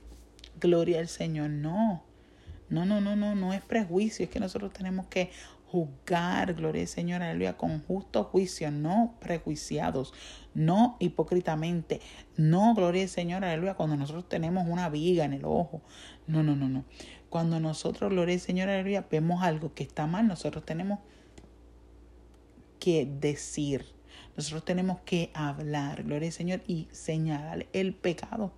Gloria 0.60 1.00
al 1.00 1.08
Señor. 1.08 1.50
No, 1.50 2.04
no, 2.70 2.86
no, 2.86 3.02
no, 3.02 3.16
no, 3.16 3.36
no 3.36 3.54
es 3.54 3.62
prejuicio, 3.62 4.24
es 4.24 4.32
que 4.32 4.40
nosotros 4.40 4.72
tenemos 4.72 5.08
que 5.08 5.30
juzgar, 5.72 6.54
gloria 6.54 6.82
al 6.82 6.88
Señor, 6.90 7.22
aleluya, 7.22 7.56
con 7.56 7.82
justo 7.86 8.26
juicio, 8.26 8.70
no 8.72 9.16
prejuiciados, 9.22 10.14
no 10.54 10.98
hipócritamente, 11.00 12.02
no, 12.36 12.74
gloria 12.76 13.04
al 13.04 13.10
Señor, 13.10 13.46
aleluya, 13.46 13.76
cuando 13.76 13.96
nosotros 13.96 14.28
tenemos 14.28 14.68
una 14.68 14.90
viga 14.90 15.24
en 15.24 15.32
el 15.32 15.46
ojo, 15.46 15.82
no, 16.28 16.44
no, 16.44 16.58
no, 16.58 16.68
no. 16.68 16.84
Cuando 17.30 17.62
nosotros, 17.62 18.12
gloria 18.12 18.36
al 18.36 18.42
Señor, 18.42 18.68
aleluya, 18.68 19.08
vemos 19.10 19.44
algo 19.44 19.74
que 19.74 19.84
está 19.84 20.08
mal, 20.08 20.28
nosotros 20.28 20.66
tenemos 20.66 21.00
que 22.80 23.06
decir. 23.06 23.86
Nosotros 24.36 24.66
tenemos 24.66 25.00
que 25.06 25.32
hablar, 25.34 26.04
gloria 26.04 26.28
al 26.28 26.34
Señor, 26.34 26.62
y 26.68 26.90
señalar 26.92 27.68
el 27.72 27.94
pecado. 27.94 28.52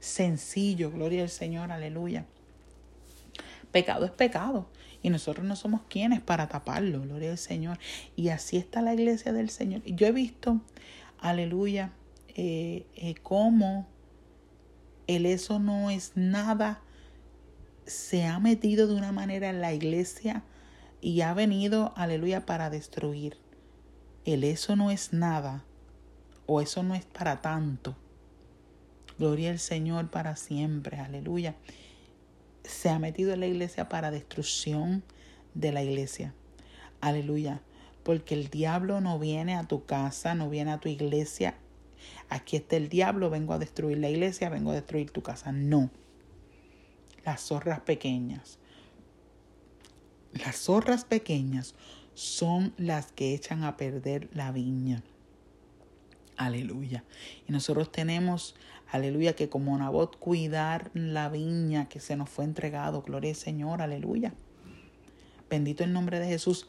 Sencillo, 0.00 0.90
gloria 0.90 1.22
al 1.22 1.28
Señor, 1.28 1.70
aleluya. 1.70 2.26
Pecado 3.70 4.04
es 4.04 4.10
pecado. 4.10 4.68
Y 5.06 5.10
nosotros 5.10 5.46
no 5.46 5.54
somos 5.54 5.82
quienes 5.88 6.20
para 6.20 6.48
taparlo, 6.48 7.02
gloria 7.02 7.30
al 7.30 7.38
Señor. 7.38 7.78
Y 8.16 8.30
así 8.30 8.56
está 8.56 8.82
la 8.82 8.92
iglesia 8.92 9.32
del 9.32 9.50
Señor. 9.50 9.80
Y 9.84 9.94
yo 9.94 10.08
he 10.08 10.10
visto, 10.10 10.60
aleluya, 11.20 11.92
eh, 12.34 12.86
eh, 12.96 13.14
cómo 13.22 13.86
el 15.06 15.26
eso 15.26 15.60
no 15.60 15.90
es 15.90 16.10
nada, 16.16 16.80
se 17.84 18.24
ha 18.24 18.40
metido 18.40 18.88
de 18.88 18.96
una 18.96 19.12
manera 19.12 19.48
en 19.48 19.60
la 19.60 19.72
iglesia 19.72 20.42
y 21.00 21.20
ha 21.20 21.34
venido, 21.34 21.92
aleluya, 21.94 22.44
para 22.44 22.68
destruir 22.68 23.38
el 24.24 24.42
eso 24.42 24.74
no 24.74 24.90
es 24.90 25.12
nada 25.12 25.62
o 26.46 26.60
eso 26.60 26.82
no 26.82 26.96
es 26.96 27.04
para 27.04 27.42
tanto. 27.42 27.94
Gloria 29.20 29.52
al 29.52 29.60
Señor 29.60 30.10
para 30.10 30.34
siempre, 30.34 30.98
aleluya. 30.98 31.54
Se 32.66 32.88
ha 32.88 32.98
metido 32.98 33.32
en 33.32 33.40
la 33.40 33.46
iglesia 33.46 33.88
para 33.88 34.10
destrucción 34.10 35.02
de 35.54 35.72
la 35.72 35.82
iglesia. 35.82 36.34
Aleluya. 37.00 37.62
Porque 38.02 38.34
el 38.34 38.48
diablo 38.48 39.00
no 39.00 39.18
viene 39.18 39.56
a 39.56 39.64
tu 39.64 39.84
casa, 39.84 40.34
no 40.34 40.48
viene 40.48 40.72
a 40.72 40.78
tu 40.78 40.88
iglesia. 40.88 41.54
Aquí 42.28 42.56
está 42.56 42.76
el 42.76 42.88
diablo, 42.88 43.30
vengo 43.30 43.52
a 43.52 43.58
destruir 43.58 43.98
la 43.98 44.08
iglesia, 44.08 44.48
vengo 44.48 44.70
a 44.70 44.74
destruir 44.74 45.10
tu 45.10 45.22
casa. 45.22 45.52
No. 45.52 45.90
Las 47.24 47.42
zorras 47.42 47.80
pequeñas. 47.80 48.58
Las 50.32 50.56
zorras 50.56 51.04
pequeñas 51.04 51.74
son 52.14 52.74
las 52.76 53.12
que 53.12 53.34
echan 53.34 53.64
a 53.64 53.76
perder 53.76 54.28
la 54.32 54.52
viña. 54.52 55.02
Aleluya. 56.36 57.04
Y 57.48 57.52
nosotros 57.52 57.90
tenemos, 57.90 58.54
aleluya, 58.90 59.34
que 59.34 59.48
como 59.48 59.76
Nabot 59.76 60.18
cuidar 60.18 60.90
la 60.94 61.28
viña 61.28 61.88
que 61.88 62.00
se 62.00 62.16
nos 62.16 62.30
fue 62.30 62.44
entregado. 62.44 63.02
Gloria 63.02 63.30
al 63.30 63.36
Señor, 63.36 63.82
aleluya. 63.82 64.34
Bendito 65.48 65.84
el 65.84 65.92
nombre 65.92 66.18
de 66.18 66.26
Jesús. 66.26 66.68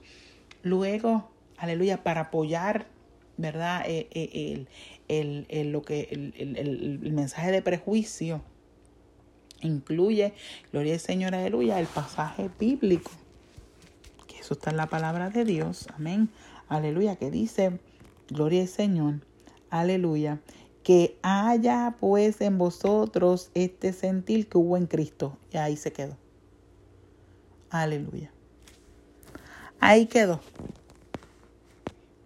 Luego, 0.63 1.29
aleluya, 1.57 2.03
para 2.03 2.21
apoyar, 2.21 2.87
¿verdad? 3.37 3.83
Eh, 3.87 4.07
eh, 4.11 4.65
el, 5.07 5.45
el, 5.49 5.71
lo 5.71 5.81
que, 5.81 6.09
el, 6.11 6.55
el 6.57 7.11
mensaje 7.11 7.51
de 7.51 7.61
prejuicio 7.61 8.41
incluye, 9.61 10.33
gloria 10.71 10.93
al 10.93 10.99
Señor, 10.99 11.33
aleluya, 11.33 11.79
el 11.79 11.87
pasaje 11.87 12.49
bíblico 12.59 13.11
eso 14.47 14.53
está 14.53 14.69
en 14.69 14.77
la 14.77 14.87
palabra 14.87 15.29
de 15.29 15.43
Dios. 15.43 15.89
Amén. 15.93 16.29
Aleluya. 16.69 17.17
Que 17.17 17.29
dice, 17.29 17.81
gloria 18.29 18.61
al 18.61 18.69
Señor. 18.69 19.15
Aleluya. 19.69 20.39
Que 20.87 21.19
haya 21.21 21.97
pues 21.99 22.39
en 22.39 22.57
vosotros 22.57 23.51
este 23.55 23.91
sentir 23.91 24.47
que 24.47 24.57
hubo 24.57 24.77
en 24.77 24.85
Cristo. 24.85 25.37
Y 25.51 25.57
ahí 25.57 25.75
se 25.75 25.91
quedó. 25.91 26.15
Aleluya. 27.69 28.31
Ahí 29.81 30.05
quedó. 30.05 30.39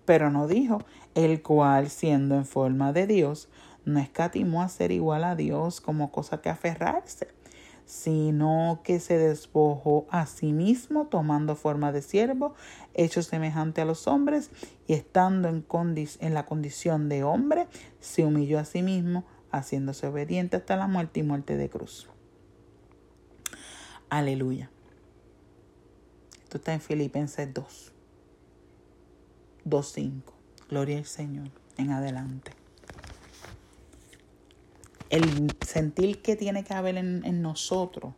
Pero 0.06 0.30
no 0.30 0.46
dijo, 0.46 0.84
el 1.16 1.42
cual 1.42 1.90
siendo 1.90 2.36
en 2.36 2.46
forma 2.46 2.94
de 2.94 3.08
Dios, 3.08 3.50
no 3.84 4.00
escatimó 4.00 4.62
a 4.62 4.70
ser 4.70 4.92
igual 4.92 5.24
a 5.24 5.36
Dios 5.36 5.82
como 5.82 6.12
cosa 6.12 6.40
que 6.40 6.50
aferrarse 6.50 7.30
sino 7.86 8.82
que 8.84 9.00
se 9.00 9.18
despojó 9.18 10.06
a 10.10 10.26
sí 10.26 10.54
mismo, 10.54 11.08
tomando 11.08 11.56
forma 11.56 11.92
de 11.92 12.02
siervo, 12.02 12.54
hecho 12.94 13.22
semejante 13.24 13.82
a 13.82 13.86
los 13.86 14.08
hombres, 14.08 14.52
y 14.88 14.94
estando 14.94 15.50
en, 15.50 15.66
en 16.20 16.34
la 16.34 16.46
condición 16.46 17.10
de 17.10 17.24
hombre, 17.24 17.68
se 18.00 18.26
humilló 18.26 18.60
a 18.60 18.66
sí 18.66 18.82
mismo, 18.82 19.26
haciéndose 19.52 20.08
obediente 20.08 20.58
hasta 20.58 20.78
la 20.78 20.88
muerte 20.88 21.20
y 21.20 21.24
muerte 21.24 21.58
de 21.58 21.70
cruz. 21.70 22.08
Aleluya. 24.10 24.70
Esto 26.44 26.58
está 26.58 26.74
en 26.74 26.82
Filipenses 26.82 27.54
2, 27.54 27.94
2.5. 29.66 30.12
Gloria 30.70 30.98
al 30.98 31.06
Señor. 31.06 31.50
En 31.78 31.92
adelante 31.92 32.61
el 35.12 35.52
sentir 35.68 36.22
que 36.22 36.38
tiene 36.38 36.64
que 36.64 36.74
haber 36.74 36.96
en, 36.98 37.42
nosotros 37.42 38.14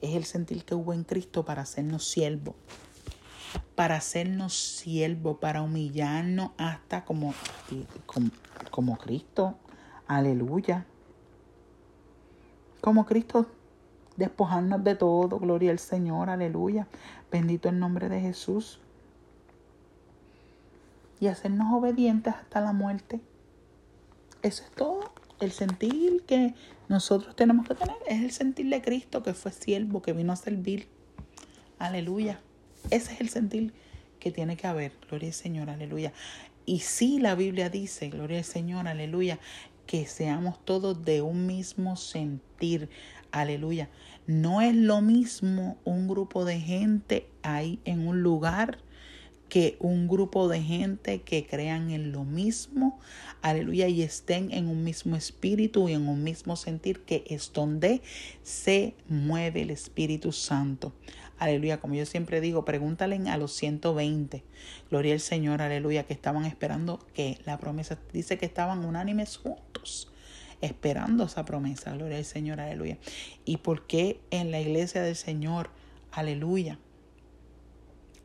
es 0.00 0.16
el 0.16 0.24
sentir 0.24 0.64
que 0.64 0.74
hubo 0.74 0.94
en 0.94 1.04
Cristo 1.04 1.44
para 1.44 1.62
hacernos 1.62 2.08
siervos. 2.08 2.54
Para 3.74 3.96
hacernos 3.96 4.54
siervos, 4.54 5.36
para 5.38 5.60
humillarnos 5.60 6.52
hasta 6.56 7.04
como, 7.04 7.34
como, 8.06 8.30
como 8.70 8.96
Cristo. 8.96 9.58
Aleluya. 10.06 10.86
Como 12.80 13.04
Cristo, 13.04 13.46
despojarnos 14.16 14.82
de 14.82 14.94
todo. 14.94 15.38
Gloria 15.38 15.72
al 15.72 15.78
Señor. 15.78 16.30
Aleluya. 16.30 16.86
Bendito 17.30 17.68
el 17.68 17.78
nombre 17.78 18.08
de 18.08 18.18
Jesús. 18.18 18.80
Y 21.20 21.26
hacernos 21.26 21.70
obedientes 21.74 22.34
hasta 22.34 22.62
la 22.62 22.72
muerte. 22.72 23.20
Eso 24.42 24.64
es 24.64 24.70
todo 24.70 25.19
el 25.40 25.52
sentir 25.52 26.22
que 26.26 26.54
nosotros 26.88 27.34
tenemos 27.36 27.66
que 27.66 27.74
tener 27.74 27.96
es 28.06 28.22
el 28.22 28.30
sentir 28.30 28.68
de 28.68 28.82
Cristo 28.82 29.22
que 29.22 29.34
fue 29.34 29.52
siervo, 29.52 30.02
que 30.02 30.12
vino 30.12 30.32
a 30.32 30.36
servir. 30.36 30.88
Aleluya. 31.78 32.40
Ese 32.90 33.14
es 33.14 33.20
el 33.20 33.28
sentir 33.28 33.72
que 34.18 34.30
tiene 34.30 34.56
que 34.56 34.66
haber. 34.66 34.92
Gloria 35.08 35.28
al 35.28 35.34
Señor, 35.34 35.70
aleluya. 35.70 36.12
Y 36.66 36.80
sí, 36.80 37.18
la 37.18 37.34
Biblia 37.34 37.70
dice, 37.70 38.10
gloria 38.10 38.38
al 38.38 38.44
Señor, 38.44 38.86
aleluya, 38.86 39.38
que 39.86 40.06
seamos 40.06 40.64
todos 40.64 41.04
de 41.04 41.22
un 41.22 41.46
mismo 41.46 41.96
sentir. 41.96 42.88
Aleluya. 43.32 43.88
No 44.26 44.60
es 44.60 44.74
lo 44.74 45.00
mismo 45.00 45.78
un 45.84 46.06
grupo 46.06 46.44
de 46.44 46.60
gente 46.60 47.28
ahí 47.42 47.80
en 47.84 48.06
un 48.06 48.22
lugar 48.22 48.78
que 49.50 49.76
un 49.80 50.08
grupo 50.08 50.48
de 50.48 50.62
gente 50.62 51.20
que 51.20 51.44
crean 51.44 51.90
en 51.90 52.12
lo 52.12 52.24
mismo, 52.24 52.98
aleluya, 53.42 53.88
y 53.88 54.00
estén 54.00 54.50
en 54.52 54.68
un 54.68 54.82
mismo 54.84 55.16
espíritu 55.16 55.90
y 55.90 55.92
en 55.92 56.08
un 56.08 56.24
mismo 56.24 56.56
sentir, 56.56 57.00
que 57.00 57.24
es 57.26 57.52
donde 57.52 58.00
se 58.42 58.94
mueve 59.08 59.60
el 59.60 59.70
Espíritu 59.70 60.32
Santo. 60.32 60.94
Aleluya, 61.38 61.80
como 61.80 61.94
yo 61.94 62.06
siempre 62.06 62.40
digo, 62.40 62.64
pregúntale 62.64 63.16
a 63.28 63.36
los 63.36 63.52
120, 63.52 64.44
gloria 64.90 65.14
al 65.14 65.20
Señor, 65.20 65.60
aleluya, 65.60 66.04
que 66.04 66.14
estaban 66.14 66.44
esperando 66.44 67.04
que 67.12 67.38
la 67.44 67.58
promesa 67.58 67.98
dice 68.12 68.38
que 68.38 68.46
estaban 68.46 68.84
unánimes 68.84 69.36
juntos 69.36 70.10
esperando 70.60 71.24
esa 71.24 71.44
promesa, 71.44 71.92
gloria 71.92 72.18
al 72.18 72.24
Señor, 72.24 72.60
aleluya. 72.60 72.98
¿Y 73.44 73.58
por 73.58 73.86
qué 73.86 74.20
en 74.30 74.50
la 74.50 74.60
iglesia 74.60 75.02
del 75.02 75.16
Señor, 75.16 75.70
aleluya? 76.12 76.78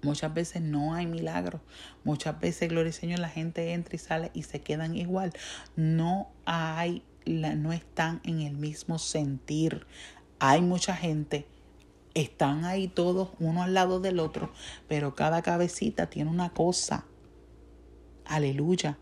Muchas 0.05 0.33
veces 0.35 0.61
no 0.61 0.93
hay 0.93 1.07
milagros. 1.07 1.61
Muchas 2.03 2.39
veces, 2.39 2.69
gloria 2.69 2.89
al 2.89 2.93
Señor, 2.93 3.17
la 3.17 3.29
gente 3.29 3.73
entra 3.73 3.95
y 3.95 3.97
sale 3.97 4.31
y 4.35 4.43
se 4.43 4.61
quedan 4.61 4.95
igual. 4.95 5.33
No 5.75 6.29
hay, 6.45 7.03
no 7.25 7.73
están 7.73 8.21
en 8.23 8.41
el 8.41 8.55
mismo 8.55 8.99
sentir. 8.99 9.87
Hay 10.37 10.61
mucha 10.61 10.95
gente, 10.95 11.47
están 12.13 12.65
ahí 12.65 12.87
todos 12.87 13.29
uno 13.39 13.63
al 13.63 13.73
lado 13.73 13.99
del 13.99 14.19
otro, 14.19 14.51
pero 14.87 15.15
cada 15.15 15.41
cabecita 15.41 16.07
tiene 16.07 16.29
una 16.29 16.51
cosa. 16.51 17.05
Aleluya. 18.25 18.99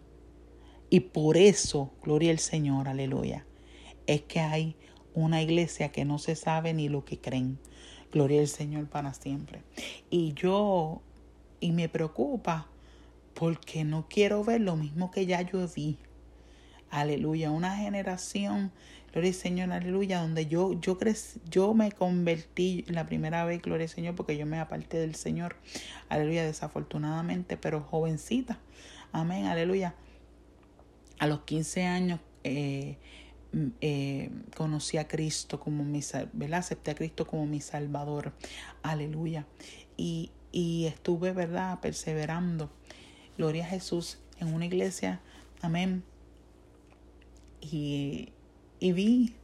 Y 0.89 1.01
por 1.01 1.35
eso, 1.35 1.91
gloria 2.01 2.31
al 2.31 2.39
Señor, 2.39 2.87
aleluya, 2.87 3.45
es 4.07 4.21
que 4.21 4.39
hay 4.39 4.77
una 5.13 5.41
iglesia 5.41 5.91
que 5.91 6.05
no 6.05 6.17
se 6.17 6.37
sabe 6.37 6.73
ni 6.73 6.87
lo 6.87 7.03
que 7.03 7.19
creen. 7.19 7.59
Gloria 8.13 8.39
al 8.39 8.47
Señor 8.47 8.86
para 8.88 9.13
siempre. 9.13 9.63
Y 10.10 10.34
yo, 10.34 11.02
y 11.60 11.71
me 11.71 11.89
preocupa 11.89 12.67
porque 13.34 13.84
no 13.84 14.08
quiero 14.08 14.43
ver 14.43 14.62
lo 14.62 14.78
mismo 14.78 15.12
que 15.12 15.26
ya 15.26 15.41
yo 15.41 15.67
vi. 15.67 15.97
Aleluya, 16.91 17.49
una 17.49 17.76
generación, 17.76 18.71
gloria 19.12 19.32
al 19.32 19.36
Señor, 19.36 19.71
aleluya, 19.71 20.21
donde 20.21 20.45
yo, 20.45 20.80
yo, 20.80 20.99
crecí, 20.99 21.41
yo 21.49 21.73
me 21.73 21.91
convertí 21.91 22.86
la 22.88 23.08
primera 23.08 23.43
vez, 23.45 23.63
gloria 23.63 23.86
al 23.86 23.89
Señor, 23.89 24.13
porque 24.13 24.38
yo 24.38 24.45
me 24.45 24.60
aparté 24.60 24.99
del 24.99 25.15
Señor, 25.15 25.56
aleluya, 26.08 26.45
desafortunadamente, 26.45 27.58
pero 27.58 27.82
jovencita, 27.82 28.60
Amén, 29.13 29.45
aleluya. 29.45 29.93
A 31.19 31.28
los 31.28 31.41
15 31.41 31.84
años 31.86 32.19
eh, 32.43 32.97
eh, 33.81 34.31
conocí 34.55 34.97
a 34.97 35.07
Cristo 35.07 35.59
como 35.59 35.83
mi, 35.83 36.01
¿verdad? 36.33 36.59
Acepté 36.59 36.91
a 36.91 36.95
Cristo 36.95 37.27
como 37.27 37.45
mi 37.45 37.61
Salvador. 37.61 38.33
Aleluya. 38.81 39.45
Y, 39.97 40.31
y 40.51 40.85
estuve, 40.85 41.31
¿verdad? 41.31 41.79
Perseverando. 41.79 42.71
Gloria 43.37 43.65
a 43.65 43.67
Jesús 43.67 44.19
en 44.39 44.53
una 44.53 44.65
iglesia. 44.65 45.21
Amén. 45.61 46.03
Y, 47.61 48.33
y 48.79 48.91
vi 48.91 49.35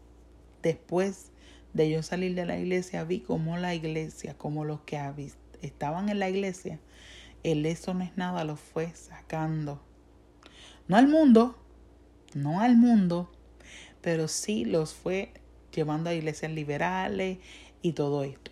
después 0.62 1.32
de 1.74 1.90
yo 1.90 2.04
salir 2.04 2.36
de 2.36 2.46
la 2.46 2.58
iglesia, 2.58 3.04
vi 3.04 3.20
como 3.20 3.58
la 3.58 3.76
iglesia, 3.76 4.38
como 4.38 4.66
los 4.66 4.82
que 4.82 5.00
estaban 5.62 6.10
en 6.10 6.20
la 6.20 6.30
iglesia, 6.30 6.80
el 7.44 7.66
eso 7.66 7.94
no 7.94 8.04
es 8.04 8.18
nada, 8.18 8.44
lo 8.44 8.56
fue 8.56 8.94
sacando. 8.96 9.82
No 10.88 10.98
al 10.98 11.08
mundo, 11.08 11.58
no 12.34 12.62
al 12.62 12.76
mundo, 12.76 13.32
pero 14.02 14.28
sí 14.28 14.66
los 14.66 14.94
fue 14.94 15.32
llevando 15.74 16.10
a 16.10 16.14
iglesias 16.14 16.52
liberales 16.52 17.40
y 17.82 17.94
todo 17.94 18.24
esto. 18.24 18.52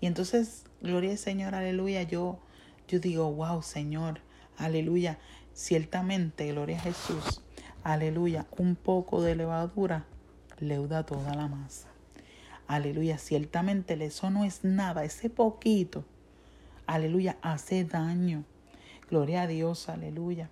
Y 0.00 0.06
entonces, 0.06 0.64
gloria 0.80 1.12
al 1.12 1.18
Señor, 1.18 1.54
aleluya, 1.54 2.02
yo, 2.02 2.38
yo 2.88 2.98
digo, 3.00 3.32
wow, 3.32 3.62
Señor, 3.62 4.20
aleluya, 4.56 5.18
ciertamente, 5.52 6.48
gloria 6.52 6.76
a 6.76 6.80
Jesús, 6.80 7.42
aleluya, 7.82 8.46
un 8.56 8.76
poco 8.76 9.22
de 9.22 9.36
levadura 9.36 10.06
leuda 10.60 11.04
toda 11.04 11.34
la 11.34 11.48
masa. 11.48 11.88
Aleluya, 12.66 13.18
ciertamente 13.18 14.02
eso 14.04 14.30
no 14.30 14.44
es 14.44 14.64
nada, 14.64 15.04
ese 15.04 15.28
poquito, 15.28 16.04
aleluya, 16.86 17.36
hace 17.42 17.84
daño. 17.84 18.44
Gloria 19.10 19.42
a 19.42 19.46
Dios, 19.46 19.88
aleluya. 19.88 20.48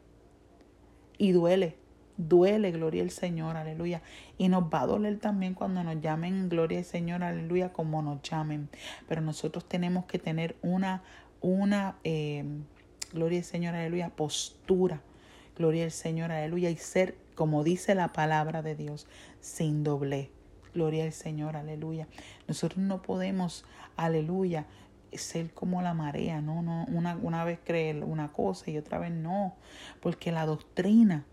Y 1.17 1.33
duele, 1.33 1.77
duele, 2.17 2.71
gloria 2.73 3.03
al 3.03 3.11
Señor, 3.11 3.57
aleluya. 3.57 4.03
Y 4.39 4.49
nos 4.49 4.65
va 4.65 4.83
a 4.83 4.87
doler 4.87 5.19
también 5.19 5.55
cuando 5.55 5.83
nos 5.85 6.01
llamen, 6.01 6.49
gloria 6.49 6.79
al 6.79 6.85
Señor, 6.85 7.23
aleluya, 7.23 7.73
como 7.73 8.03
nos 8.03 8.23
llamen. 8.23 8.69
Pero 9.09 9.21
nosotros 9.21 9.67
tenemos 9.69 10.05
que 10.07 10.19
tener 10.19 10.57
una, 10.63 11.03
una, 11.41 11.97
eh, 12.05 12.45
gloria 13.13 13.39
al 13.39 13.45
Señor, 13.45 13.75
aleluya, 13.75 14.11
postura. 14.11 15.01
Gloria 15.57 15.85
al 15.85 15.91
Señor, 15.91 16.33
aleluya. 16.33 16.71
Y 16.71 16.77
ser, 16.77 17.17
como 17.35 17.65
dice 17.65 17.95
la 17.95 18.13
palabra 18.13 18.63
de 18.63 18.75
Dios, 18.75 19.07
sin 19.41 19.85
doble. 19.85 20.31
Gloria 20.75 21.05
al 21.05 21.13
Señor, 21.13 21.57
aleluya. 21.57 22.09
Nosotros 22.49 22.79
no 22.79 23.03
podemos, 23.03 23.65
aleluya, 23.97 24.67
ser 25.13 25.53
como 25.53 25.83
la 25.83 25.93
marea, 25.93 26.41
no, 26.41 26.63
no, 26.63 26.87
una, 26.89 27.17
una 27.17 27.45
vez 27.45 27.59
creer 27.63 28.03
una 28.03 28.33
cosa 28.33 28.71
y 28.71 28.79
otra 28.79 28.99
vez 28.99 29.13
no, 29.13 29.55
porque 30.01 30.33
la 30.33 30.47
doctrina 30.47 31.27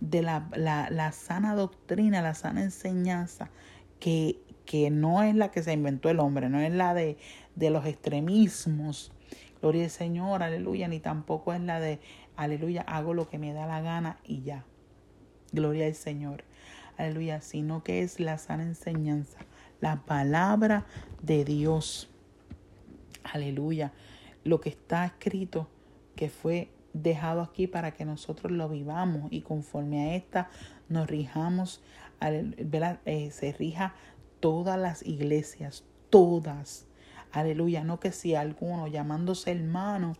de 0.00 0.22
la, 0.22 0.48
la, 0.54 0.88
la 0.90 1.12
sana 1.12 1.54
doctrina, 1.54 2.22
la 2.22 2.34
sana 2.34 2.62
enseñanza, 2.62 3.50
que, 4.00 4.40
que 4.64 4.90
no 4.90 5.22
es 5.22 5.34
la 5.34 5.50
que 5.50 5.62
se 5.62 5.72
inventó 5.72 6.10
el 6.10 6.20
hombre, 6.20 6.48
no 6.48 6.60
es 6.60 6.72
la 6.72 6.94
de, 6.94 7.16
de 7.54 7.70
los 7.70 7.86
extremismos, 7.86 9.12
gloria 9.60 9.84
al 9.84 9.90
Señor, 9.90 10.42
aleluya, 10.42 10.88
ni 10.88 11.00
tampoco 11.00 11.52
es 11.52 11.60
la 11.60 11.80
de, 11.80 12.00
aleluya, 12.36 12.82
hago 12.82 13.14
lo 13.14 13.28
que 13.28 13.38
me 13.38 13.52
da 13.52 13.66
la 13.66 13.80
gana 13.80 14.18
y 14.24 14.42
ya, 14.42 14.64
gloria 15.52 15.86
al 15.86 15.94
Señor 15.94 16.44
aleluya, 16.96 17.40
sino 17.40 17.82
que 17.82 18.02
es 18.02 18.20
la 18.20 18.38
sana 18.38 18.62
enseñanza, 18.62 19.38
la 19.80 20.04
palabra 20.04 20.86
de 21.22 21.44
Dios, 21.44 22.08
aleluya, 23.22 23.92
lo 24.44 24.60
que 24.60 24.70
está 24.70 25.04
escrito 25.04 25.68
que 26.14 26.28
fue 26.28 26.70
dejado 27.02 27.42
aquí 27.42 27.66
para 27.66 27.92
que 27.92 28.04
nosotros 28.04 28.52
lo 28.52 28.68
vivamos 28.68 29.28
y 29.30 29.42
conforme 29.42 30.10
a 30.10 30.14
esta 30.14 30.48
nos 30.88 31.06
rijamos, 31.06 31.82
eh, 32.20 33.30
se 33.32 33.52
rija 33.52 33.94
todas 34.40 34.78
las 34.78 35.04
iglesias, 35.04 35.84
todas, 36.10 36.86
aleluya, 37.32 37.84
no 37.84 38.00
que 38.00 38.12
si 38.12 38.34
alguno 38.34 38.86
llamándose 38.86 39.52
hermano, 39.52 40.14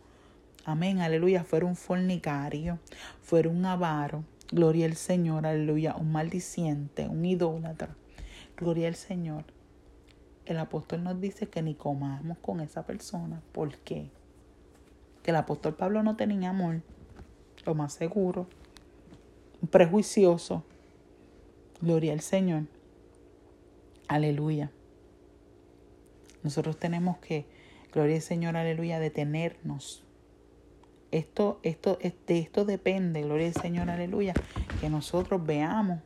amén, 0.65 0.99
aleluya, 0.99 1.43
fuera 1.43 1.65
un 1.65 1.75
fornicario, 1.75 2.79
fuera 3.21 3.49
un 3.49 3.65
avaro, 3.65 4.23
Gloria 4.49 4.85
al 4.85 4.95
Señor, 4.95 5.45
aleluya. 5.45 5.95
Un 5.97 6.13
maldiciente, 6.13 7.07
un 7.09 7.25
idólatra. 7.25 7.89
Gloria 8.55 8.87
al 8.87 8.95
Señor. 8.95 9.43
El 10.45 10.57
apóstol 10.57 11.03
nos 11.03 11.19
dice 11.19 11.49
que 11.49 11.61
ni 11.61 11.75
comamos 11.75 12.37
con 12.37 12.61
esa 12.61 12.85
persona. 12.85 13.41
¿Por 13.51 13.77
qué? 13.79 14.09
Que 15.27 15.31
el 15.31 15.35
apóstol 15.35 15.75
Pablo 15.75 16.03
no 16.03 16.15
tenía 16.15 16.51
amor. 16.51 16.83
Lo 17.65 17.75
más 17.75 17.91
seguro. 17.91 18.47
Prejuicioso. 19.69 20.63
Gloria 21.81 22.13
al 22.13 22.21
Señor. 22.21 22.63
Aleluya. 24.07 24.71
Nosotros 26.43 26.79
tenemos 26.79 27.17
que, 27.17 27.45
gloria 27.91 28.15
al 28.15 28.21
Señor, 28.21 28.55
aleluya, 28.55 29.01
detenernos 29.01 30.05
esto, 31.11 31.59
esto, 31.63 31.99
de 31.99 32.39
esto 32.39 32.63
depende, 32.63 33.21
gloria 33.21 33.47
al 33.47 33.53
Señor, 33.53 33.89
aleluya, 33.89 34.33
que 34.79 34.89
nosotros 34.89 35.45
veamos, 35.45 35.99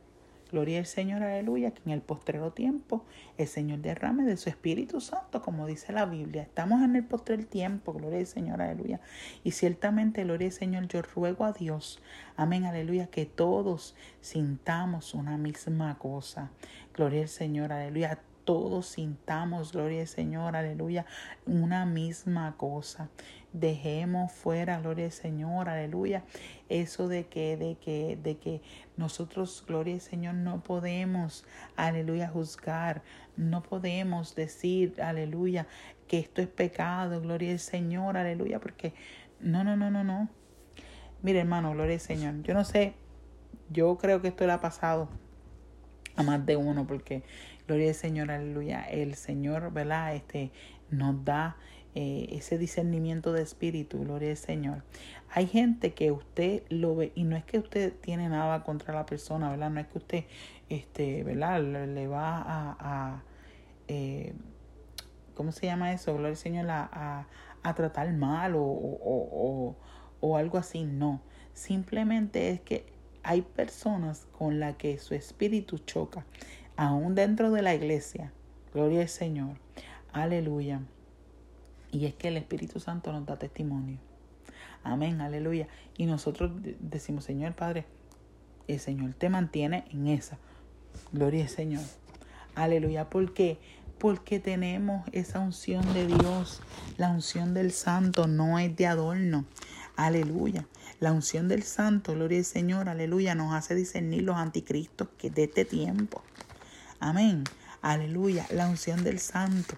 gloria 0.52 0.78
al 0.78 0.86
Señor, 0.86 1.22
aleluya, 1.22 1.72
que 1.72 1.82
en 1.86 1.90
el 1.90 2.02
postrero 2.02 2.52
tiempo 2.52 3.04
el 3.38 3.48
Señor 3.48 3.80
derrame 3.80 4.24
de 4.24 4.36
su 4.36 4.50
Espíritu 4.50 5.00
Santo, 5.00 5.42
como 5.42 5.66
dice 5.66 5.92
la 5.92 6.04
Biblia. 6.04 6.42
Estamos 6.42 6.82
en 6.82 6.94
el 6.94 7.04
postrero 7.04 7.44
tiempo, 7.46 7.92
gloria 7.94 8.20
al 8.20 8.26
Señor, 8.26 8.62
aleluya. 8.62 9.00
Y 9.42 9.52
ciertamente, 9.52 10.24
gloria 10.24 10.48
al 10.48 10.52
Señor, 10.52 10.86
yo 10.86 11.02
ruego 11.02 11.44
a 11.44 11.52
Dios, 11.52 12.00
amén, 12.36 12.66
aleluya, 12.66 13.06
que 13.08 13.26
todos 13.26 13.96
sintamos 14.20 15.14
una 15.14 15.38
misma 15.38 15.98
cosa. 15.98 16.50
Gloria 16.94 17.22
al 17.22 17.28
Señor, 17.28 17.72
aleluya 17.72 18.20
todos 18.44 18.86
sintamos, 18.86 19.72
gloria 19.72 20.00
al 20.00 20.08
Señor, 20.08 20.56
aleluya, 20.56 21.06
una 21.46 21.86
misma 21.86 22.56
cosa. 22.56 23.08
Dejemos 23.52 24.32
fuera, 24.32 24.80
gloria 24.80 25.06
al 25.06 25.12
Señor, 25.12 25.68
aleluya, 25.68 26.24
eso 26.68 27.08
de 27.08 27.26
que, 27.26 27.56
de 27.56 27.76
que, 27.76 28.18
de 28.22 28.38
que 28.38 28.62
nosotros, 28.96 29.64
gloria 29.66 29.94
al 29.94 30.00
Señor, 30.00 30.34
no 30.34 30.62
podemos, 30.62 31.44
aleluya, 31.76 32.28
juzgar, 32.28 33.02
no 33.36 33.62
podemos 33.62 34.34
decir, 34.34 35.00
aleluya, 35.02 35.66
que 36.08 36.18
esto 36.18 36.40
es 36.40 36.48
pecado, 36.48 37.20
gloria 37.20 37.52
al 37.52 37.58
Señor, 37.58 38.16
aleluya, 38.16 38.58
porque 38.58 38.94
no, 39.40 39.64
no, 39.64 39.76
no, 39.76 39.90
no, 39.90 40.02
no. 40.02 40.28
Mire, 41.20 41.40
hermano, 41.40 41.72
gloria 41.72 41.94
al 41.94 42.00
Señor. 42.00 42.42
Yo 42.42 42.54
no 42.54 42.64
sé, 42.64 42.94
yo 43.70 43.98
creo 43.98 44.22
que 44.22 44.28
esto 44.28 44.46
le 44.46 44.52
ha 44.52 44.60
pasado 44.60 45.08
a 46.16 46.22
más 46.22 46.44
de 46.44 46.56
uno, 46.56 46.86
porque 46.86 47.22
Gloria 47.66 47.90
al 47.90 47.94
Señor, 47.94 48.30
aleluya. 48.30 48.82
El 48.82 49.14
Señor, 49.14 49.72
¿verdad? 49.72 50.14
Este 50.14 50.50
nos 50.90 51.24
da 51.24 51.56
eh, 51.94 52.28
ese 52.30 52.56
discernimiento 52.56 53.32
de 53.32 53.42
espíritu, 53.42 54.00
gloria 54.00 54.30
al 54.30 54.36
Señor. 54.36 54.82
Hay 55.30 55.46
gente 55.46 55.92
que 55.92 56.10
usted 56.10 56.62
lo 56.70 56.96
ve 56.96 57.12
y 57.14 57.24
no 57.24 57.36
es 57.36 57.44
que 57.44 57.58
usted 57.58 57.92
tiene 58.00 58.28
nada 58.30 58.64
contra 58.64 58.94
la 58.94 59.04
persona, 59.04 59.50
¿verdad? 59.50 59.70
No 59.70 59.80
es 59.80 59.86
que 59.88 59.98
usted, 59.98 60.24
este, 60.70 61.22
¿verdad? 61.22 61.60
Le, 61.62 62.06
va 62.06 62.42
a, 62.78 63.22
eh, 63.88 64.32
¿cómo 65.34 65.52
se 65.52 65.66
llama 65.66 65.92
eso? 65.92 66.12
Gloria 66.12 66.30
al 66.30 66.36
Señor, 66.36 66.70
a, 66.70 67.26
a, 67.62 67.74
tratar 67.74 68.10
mal 68.14 68.54
o, 68.54 68.62
o, 68.62 68.96
o, 69.02 69.76
o 70.20 70.36
algo 70.38 70.56
así, 70.56 70.84
no. 70.84 71.20
Simplemente 71.52 72.50
es 72.50 72.60
que 72.60 72.86
hay 73.22 73.42
personas 73.42 74.26
con 74.32 74.60
las 74.60 74.76
que 74.76 74.98
su 74.98 75.14
espíritu 75.14 75.78
choca 75.78 76.24
aún 76.76 77.14
dentro 77.14 77.50
de 77.52 77.62
la 77.62 77.74
iglesia. 77.74 78.32
Gloria 78.72 79.02
al 79.02 79.08
Señor. 79.08 79.58
Aleluya. 80.12 80.80
Y 81.92 82.06
es 82.06 82.14
que 82.14 82.28
el 82.28 82.38
Espíritu 82.38 82.80
Santo 82.80 83.12
nos 83.12 83.26
da 83.26 83.38
testimonio. 83.38 83.98
Amén, 84.82 85.20
aleluya. 85.20 85.68
Y 85.96 86.06
nosotros 86.06 86.50
decimos, 86.80 87.24
Señor 87.24 87.54
Padre, 87.54 87.84
el 88.66 88.80
Señor 88.80 89.14
te 89.14 89.28
mantiene 89.28 89.84
en 89.90 90.08
esa. 90.08 90.38
Gloria 91.12 91.44
al 91.44 91.50
Señor. 91.50 91.84
Aleluya. 92.54 93.08
¿Por 93.08 93.34
qué? 93.34 93.58
Porque 93.98 94.40
tenemos 94.40 95.06
esa 95.12 95.38
unción 95.38 95.92
de 95.94 96.06
Dios. 96.06 96.60
La 96.96 97.10
unción 97.10 97.54
del 97.54 97.70
Santo 97.70 98.26
no 98.26 98.58
es 98.58 98.74
de 98.74 98.86
adorno. 98.86 99.44
Aleluya. 99.94 100.66
La 100.98 101.12
unción 101.12 101.48
del 101.48 101.62
Santo, 101.62 102.14
gloria 102.14 102.38
al 102.38 102.44
Señor, 102.44 102.88
aleluya, 102.88 103.34
nos 103.34 103.52
hace 103.52 103.74
discernir 103.74 104.22
los 104.22 104.36
anticristos 104.36 105.08
que 105.18 105.30
de 105.30 105.44
este 105.44 105.64
tiempo. 105.64 106.22
Amén. 107.00 107.44
Aleluya. 107.82 108.46
La 108.50 108.68
unción 108.68 109.04
del 109.04 109.18
santo. 109.18 109.76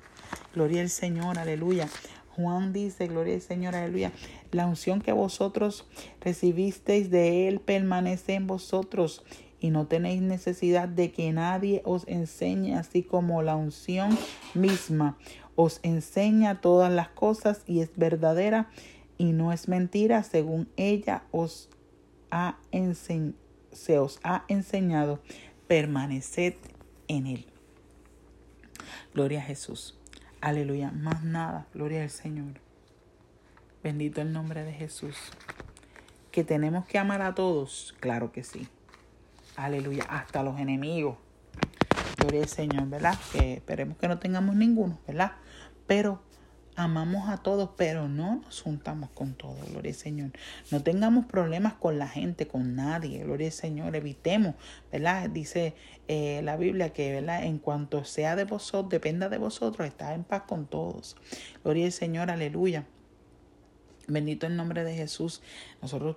Gloria 0.54 0.82
al 0.82 0.90
Señor. 0.90 1.38
Aleluya. 1.38 1.88
Juan 2.36 2.72
dice, 2.72 3.06
gloria 3.06 3.34
al 3.34 3.42
Señor, 3.42 3.76
aleluya. 3.76 4.12
La 4.50 4.66
unción 4.66 5.00
que 5.00 5.12
vosotros 5.12 5.86
recibisteis 6.20 7.10
de 7.10 7.48
Él 7.48 7.60
permanece 7.60 8.34
en 8.34 8.46
vosotros 8.46 9.24
y 9.60 9.70
no 9.70 9.86
tenéis 9.86 10.20
necesidad 10.20 10.88
de 10.88 11.12
que 11.12 11.32
nadie 11.32 11.80
os 11.84 12.06
enseñe, 12.08 12.74
así 12.74 13.02
como 13.02 13.42
la 13.42 13.56
unción 13.56 14.18
misma 14.52 15.16
os 15.56 15.80
enseña 15.82 16.60
todas 16.60 16.92
las 16.92 17.08
cosas 17.08 17.62
y 17.66 17.80
es 17.80 17.90
verdadera 17.96 18.68
y 19.16 19.32
no 19.32 19.52
es 19.52 19.68
mentira 19.68 20.22
según 20.22 20.68
ella 20.76 21.22
os 21.30 21.68
ha 22.30 22.58
se 23.72 23.98
os 23.98 24.20
ha 24.22 24.44
enseñado, 24.48 25.20
permaneced 25.66 26.54
en 27.08 27.26
él. 27.26 27.46
Gloria 29.14 29.40
a 29.40 29.42
Jesús. 29.42 29.98
Aleluya. 30.44 30.90
Más 30.90 31.22
nada. 31.22 31.66
Gloria 31.72 32.02
al 32.02 32.10
Señor. 32.10 32.60
Bendito 33.82 34.20
el 34.20 34.30
nombre 34.30 34.62
de 34.62 34.74
Jesús. 34.74 35.16
Que 36.30 36.44
tenemos 36.44 36.84
que 36.84 36.98
amar 36.98 37.22
a 37.22 37.34
todos. 37.34 37.94
Claro 37.98 38.30
que 38.30 38.44
sí. 38.44 38.68
Aleluya. 39.56 40.04
Hasta 40.06 40.42
los 40.42 40.60
enemigos. 40.60 41.16
Gloria 42.18 42.42
al 42.42 42.48
Señor, 42.48 42.86
¿verdad? 42.90 43.18
Que 43.32 43.54
esperemos 43.54 43.96
que 43.96 44.06
no 44.06 44.18
tengamos 44.18 44.54
ninguno, 44.54 44.98
¿verdad? 45.06 45.32
Pero 45.86 46.20
amamos 46.76 47.28
a 47.28 47.38
todos, 47.38 47.70
pero 47.76 48.08
no 48.08 48.36
nos 48.36 48.62
juntamos 48.62 49.10
con 49.10 49.34
todos, 49.34 49.70
gloria 49.70 49.92
al 49.92 49.96
Señor. 49.96 50.30
No 50.70 50.82
tengamos 50.82 51.26
problemas 51.26 51.74
con 51.74 51.98
la 51.98 52.08
gente, 52.08 52.46
con 52.46 52.74
nadie, 52.74 53.22
gloria 53.24 53.48
al 53.48 53.52
Señor. 53.52 53.96
Evitemos, 53.96 54.54
¿verdad? 54.90 55.30
Dice 55.30 55.74
eh, 56.08 56.40
la 56.42 56.56
Biblia 56.56 56.92
que, 56.92 57.12
¿verdad? 57.12 57.44
En 57.44 57.58
cuanto 57.58 58.04
sea 58.04 58.36
de 58.36 58.44
vosotros, 58.44 58.90
dependa 58.90 59.28
de 59.28 59.38
vosotros, 59.38 59.86
está 59.86 60.14
en 60.14 60.24
paz 60.24 60.42
con 60.42 60.66
todos. 60.66 61.16
Gloria 61.62 61.86
al 61.86 61.92
Señor, 61.92 62.30
aleluya. 62.30 62.84
Bendito 64.06 64.46
el 64.46 64.56
nombre 64.56 64.84
de 64.84 64.94
Jesús. 64.94 65.42
Nosotros 65.80 66.16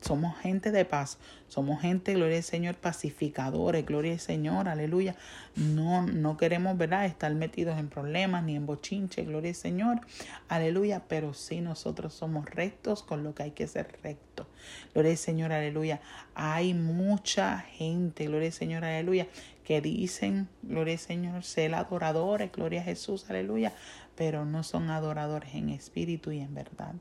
somos 0.00 0.38
gente 0.38 0.70
de 0.70 0.84
paz, 0.84 1.18
somos 1.48 1.80
gente, 1.82 2.14
gloria 2.14 2.38
al 2.38 2.42
Señor, 2.42 2.76
pacificadores, 2.76 3.84
gloria 3.84 4.12
al 4.12 4.20
Señor, 4.20 4.68
aleluya. 4.68 5.14
No, 5.56 6.02
no 6.06 6.36
queremos, 6.36 6.78
¿verdad?, 6.78 7.06
estar 7.06 7.34
metidos 7.34 7.78
en 7.78 7.88
problemas 7.88 8.44
ni 8.44 8.56
en 8.56 8.66
bochinche, 8.66 9.24
gloria 9.24 9.50
al 9.50 9.56
Señor, 9.56 10.00
aleluya, 10.48 11.02
pero 11.08 11.34
sí 11.34 11.60
nosotros 11.60 12.14
somos 12.14 12.46
rectos 12.46 13.02
con 13.02 13.24
lo 13.24 13.34
que 13.34 13.42
hay 13.44 13.50
que 13.50 13.66
ser 13.66 13.98
recto. 14.02 14.46
Gloria 14.94 15.12
al 15.12 15.18
Señor, 15.18 15.52
aleluya. 15.52 16.00
Hay 16.34 16.74
mucha 16.74 17.58
gente, 17.58 18.26
gloria 18.26 18.48
al 18.48 18.54
Señor, 18.54 18.84
aleluya, 18.84 19.26
que 19.64 19.80
dicen, 19.80 20.48
gloria 20.62 20.94
al 20.94 20.98
Señor, 20.98 21.44
ser 21.44 21.74
adoradores, 21.74 22.50
gloria 22.52 22.80
a 22.80 22.84
Jesús, 22.84 23.28
aleluya, 23.28 23.72
pero 24.16 24.44
no 24.44 24.62
son 24.62 24.90
adoradores 24.90 25.54
en 25.54 25.68
espíritu 25.70 26.32
y 26.32 26.40
en 26.40 26.54
verdad. 26.54 26.94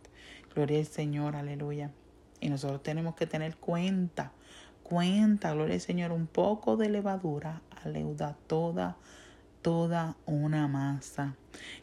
Gloria 0.53 0.79
al 0.79 0.85
Señor, 0.85 1.35
aleluya. 1.35 1.91
Y 2.41 2.49
nosotros 2.49 2.81
tenemos 2.83 3.15
que 3.15 3.27
tener 3.27 3.57
cuenta, 3.57 4.31
cuenta, 4.83 5.53
gloria 5.53 5.75
al 5.75 5.81
Señor, 5.81 6.11
un 6.11 6.27
poco 6.27 6.77
de 6.77 6.89
levadura 6.89 7.61
aleuda 7.83 8.37
toda, 8.47 8.97
toda 9.61 10.15
una 10.25 10.67
masa. 10.67 11.35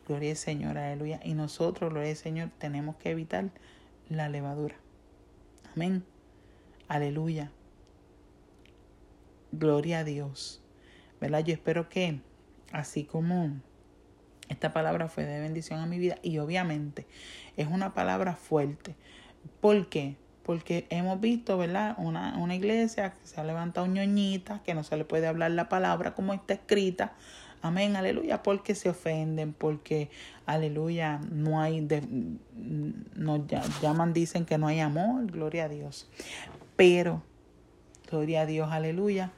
Gloria 0.07 0.31
al 0.31 0.37
Señor, 0.37 0.79
aleluya. 0.79 1.21
Y 1.23 1.35
nosotros, 1.35 1.91
gloria 1.91 2.11
al 2.11 2.17
Señor, 2.17 2.51
tenemos 2.59 2.97
que 2.97 3.11
evitar 3.11 3.51
la 4.09 4.29
levadura. 4.29 4.77
Amén. 5.75 6.05
Aleluya. 6.89 7.51
Gloria 9.53 10.01
a 10.01 10.05
Dios. 10.05 10.63
¿Verdad? 11.21 11.45
Yo 11.45 11.55
espero 11.55 11.89
que, 11.89 12.21
así 12.73 13.05
como 13.05 13.61
esta 14.49 14.73
palabra 14.73 15.09
fue 15.09 15.25
de 15.25 15.41
bendición 15.41 15.81
a 15.81 15.87
mi 15.87 15.99
vida, 15.99 16.17
y 16.23 16.39
obviamente 16.39 17.07
es 17.57 17.67
una 17.67 17.95
palabra 17.95 18.37
fuerte. 18.37 18.95
¿Por 19.61 19.89
qué? 19.89 20.17
Porque 20.47 20.87
hemos 20.91 21.21
visto, 21.21 21.59
¿verdad? 21.59 21.97
Una, 21.99 22.39
una 22.39 22.55
iglesia 22.55 23.15
que 23.15 23.27
se 23.27 23.41
ha 23.41 23.43
levantado 23.43 23.85
ñoñita, 23.89 24.63
que 24.63 24.75
no 24.75 24.85
se 24.85 24.97
le 24.97 25.05
puede 25.05 25.27
hablar 25.27 25.51
la 25.51 25.69
palabra 25.69 26.15
como 26.15 26.33
está 26.33 26.55
escrita. 26.55 27.15
Amén, 27.63 27.97
aleluya, 27.97 28.45
porque 28.45 28.77
se 28.77 28.89
ofenden, 28.89 29.53
porque, 29.53 30.09
aleluya, 30.47 31.19
no 31.33 31.61
hay, 31.61 31.81
de, 31.81 32.01
nos 33.17 33.41
llaman, 33.83 34.13
dicen 34.13 34.45
que 34.45 34.57
no 34.57 34.69
hay 34.69 34.79
amor, 34.79 35.27
gloria 35.27 35.65
a 35.65 35.69
Dios. 35.69 36.09
Pero, 36.77 37.25
gloria 38.09 38.43
a 38.43 38.47
Dios, 38.47 38.71
aleluya, 38.71 39.33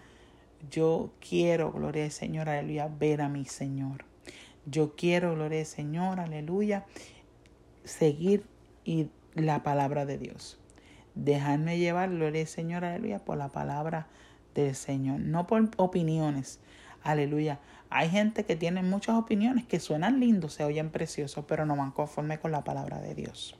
yo 0.70 1.10
quiero, 1.26 1.72
gloria 1.72 2.04
al 2.04 2.10
Señor, 2.10 2.50
aleluya, 2.50 2.90
ver 3.00 3.22
a 3.22 3.30
mi 3.30 3.46
Señor. 3.46 4.04
Yo 4.66 4.94
quiero, 4.94 5.34
gloria 5.34 5.60
al 5.60 5.66
Señor, 5.66 6.20
aleluya, 6.20 6.84
seguir 7.84 8.44
y 8.84 9.08
la 9.34 9.62
palabra 9.62 10.04
de 10.04 10.18
Dios 10.18 10.58
dejarme 11.18 11.78
llevar, 11.78 12.10
gloria 12.10 12.42
al 12.42 12.46
Señor, 12.46 12.84
aleluya, 12.84 13.18
por 13.18 13.36
la 13.36 13.48
palabra 13.48 14.06
del 14.54 14.74
Señor, 14.74 15.20
no 15.20 15.46
por 15.46 15.68
opiniones, 15.76 16.60
aleluya. 17.02 17.58
Hay 17.90 18.08
gente 18.08 18.44
que 18.44 18.54
tiene 18.54 18.82
muchas 18.82 19.16
opiniones 19.16 19.66
que 19.66 19.80
suenan 19.80 20.20
lindos, 20.20 20.54
se 20.54 20.64
oyen 20.64 20.90
preciosos, 20.90 21.44
pero 21.46 21.66
no 21.66 21.76
van 21.76 21.90
conforme 21.90 22.38
con 22.38 22.52
la 22.52 22.62
palabra 22.62 23.00
de 23.00 23.14
Dios. 23.14 23.56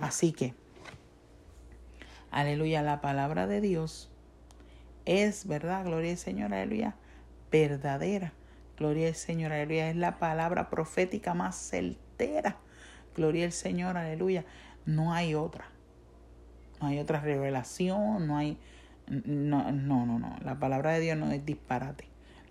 Así 0.00 0.32
que, 0.32 0.54
aleluya, 2.30 2.82
la 2.82 3.00
palabra 3.00 3.46
de 3.46 3.60
Dios 3.60 4.10
es 5.06 5.46
verdad, 5.46 5.84
gloria 5.84 6.10
al 6.12 6.18
Señor, 6.18 6.52
aleluya, 6.52 6.96
verdadera. 7.50 8.34
Gloria 8.76 9.08
al 9.08 9.14
Señor, 9.14 9.52
aleluya, 9.52 9.90
es 9.90 9.96
la 9.96 10.18
palabra 10.18 10.68
profética 10.68 11.32
más 11.32 11.56
certera. 11.56 12.56
Gloria 13.14 13.46
al 13.46 13.52
Señor, 13.52 13.96
aleluya. 13.96 14.44
No 14.86 15.12
hay 15.12 15.34
otra 15.34 15.70
no 16.80 16.86
hay 16.86 16.98
otra 16.98 17.20
revelación, 17.20 18.26
no 18.26 18.36
hay... 18.36 18.58
No, 19.06 19.72
no, 19.72 20.06
no, 20.06 20.18
no. 20.18 20.36
La 20.44 20.60
palabra 20.60 20.92
de 20.92 21.00
Dios 21.00 21.16
no 21.16 21.32
es 21.32 21.44
disparate. 21.44 22.04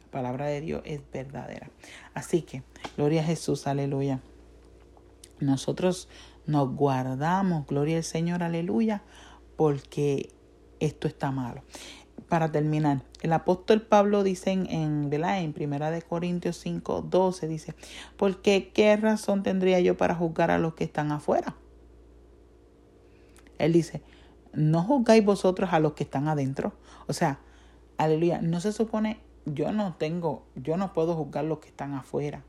La 0.06 0.12
palabra 0.12 0.48
de 0.48 0.60
Dios 0.60 0.82
es 0.86 1.02
verdadera. 1.12 1.72
Así 2.14 2.42
que, 2.42 2.64
gloria 2.98 3.22
a 3.22 3.24
Jesús, 3.24 3.66
aleluya. 3.66 4.20
Nosotros 5.40 6.10
nos 6.46 6.76
guardamos, 6.76 7.66
gloria 7.66 7.98
al 7.98 8.04
Señor, 8.04 8.44
aleluya, 8.44 9.04
porque 9.56 10.34
esto 10.80 11.08
está 11.08 11.32
malo. 11.32 11.64
Para 12.28 12.52
terminar, 12.52 13.04
el 13.22 13.34
apóstol 13.34 13.82
Pablo 13.82 14.24
dice 14.24 14.52
en, 14.52 14.70
en, 14.70 15.14
en 15.14 15.54
Primera 15.54 15.92
de 15.92 16.02
Corintios 16.02 16.58
5, 16.58 17.04
12, 17.04 17.48
dice, 17.48 17.76
porque 18.18 18.72
qué 18.74 18.96
razón 18.98 19.44
tendría 19.44 19.80
yo 19.80 19.96
para 19.96 20.16
juzgar 20.16 20.52
a 20.52 20.60
los 20.60 20.74
que 20.74 20.84
están 20.84 21.12
afuera. 21.12 21.56
Él 23.60 23.74
dice, 23.74 24.02
no 24.54 24.84
juzgáis 24.84 25.24
vosotros 25.24 25.72
a 25.72 25.80
los 25.80 25.94
que 25.94 26.04
están 26.04 26.28
adentro. 26.28 26.74
O 27.08 27.14
sea, 27.14 27.40
aleluya, 27.98 28.42
no 28.42 28.60
se 28.60 28.72
supone, 28.72 29.20
yo 29.46 29.72
no 29.72 29.96
tengo, 29.96 30.46
yo 30.56 30.78
no 30.78 30.94
puedo 30.94 31.16
juzgar 31.16 31.46
los 31.46 31.60
que 31.60 31.68
están 31.68 31.94
afuera. 31.94 32.44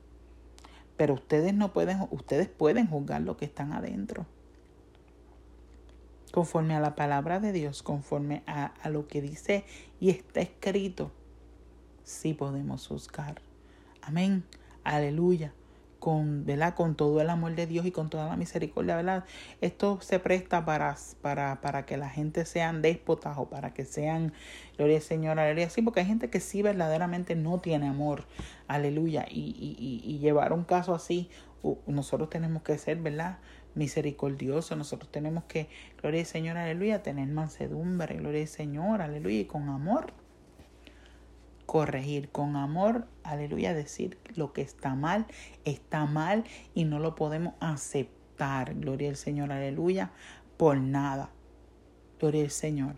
Pero 0.97 1.15
ustedes 1.15 1.53
no 1.55 1.73
pueden, 1.73 2.07
ustedes 2.11 2.49
pueden 2.49 2.87
juzgar 2.87 3.21
los 3.23 3.37
que 3.37 3.45
están 3.45 3.73
adentro. 3.73 4.27
Conforme 6.33 6.75
a 6.75 6.81
la 6.81 6.95
palabra 6.95 7.41
de 7.41 7.53
Dios, 7.53 7.83
conforme 7.83 8.45
a, 8.47 8.67
a 8.67 8.89
lo 8.89 9.09
que 9.09 9.21
dice 9.21 9.65
y 9.99 10.11
está 10.11 10.41
escrito, 10.41 11.11
sí 12.05 12.35
podemos 12.35 12.87
juzgar. 12.87 13.41
Amén. 14.03 14.45
Aleluya 14.85 15.53
con, 16.01 16.45
¿verdad? 16.45 16.75
con 16.75 16.97
todo 16.97 17.21
el 17.21 17.31
amor 17.31 17.55
de 17.55 17.67
Dios 17.67 17.87
y 17.87 17.93
con 17.93 18.11
toda 18.11 18.27
la 18.29 18.37
misericordia, 18.37 18.97
¿verdad? 18.97 19.25
Esto 19.61 20.01
se 20.01 20.19
presta 20.19 20.65
para, 20.65 20.97
para, 21.21 21.61
para 21.61 21.87
que 21.87 21.97
la 21.97 22.09
gente 22.09 22.45
sean 22.45 22.83
déspotas 22.83 23.37
o 23.39 23.49
para 23.49 23.73
que 23.73 23.85
sean, 23.85 24.33
gloria 24.77 24.97
al 24.97 25.03
Señor, 25.03 25.39
aleluya. 25.39 25.71
Sí, 25.71 25.83
porque 25.83 26.01
hay 26.01 26.07
gente 26.07 26.31
que 26.31 26.41
sí 26.41 26.63
verdaderamente 26.63 27.37
no 27.37 27.61
tiene 27.61 27.87
amor, 27.87 28.25
aleluya. 28.67 29.27
Y, 29.31 29.55
y, 29.79 30.03
y 30.05 30.19
llevar 30.19 30.53
un 30.53 30.65
caso 30.65 30.95
así, 30.95 31.31
nosotros 31.87 32.31
tenemos 32.31 32.63
que 32.63 32.77
ser, 32.79 32.99
¿verdad? 32.99 33.39
misericordiosos. 33.75 34.77
Nosotros 34.77 35.11
tenemos 35.11 35.45
que, 35.45 35.69
gloria 36.01 36.21
al 36.21 36.27
Señor, 36.27 36.57
aleluya, 36.57 37.03
tener 37.03 37.29
mansedumbre, 37.29 38.17
gloria 38.17 38.43
al 38.43 38.49
Señor, 38.49 39.03
aleluya, 39.03 39.41
y 39.41 39.45
con 39.45 39.69
amor 39.69 40.13
corregir 41.71 42.31
con 42.31 42.57
amor, 42.57 43.07
aleluya, 43.23 43.73
decir 43.75 44.19
lo 44.35 44.53
que 44.53 44.61
está 44.61 44.97
mal, 44.97 45.27
está 45.65 46.05
mal 46.05 46.43
y 46.75 46.83
no 46.83 46.99
lo 46.99 47.15
podemos 47.15 47.55
aceptar, 47.61 48.75
gloria 48.75 49.09
al 49.09 49.15
Señor, 49.15 49.53
aleluya, 49.53 50.11
por 50.57 50.79
nada, 50.79 51.31
gloria 52.19 52.43
al 52.43 52.51
Señor. 52.51 52.97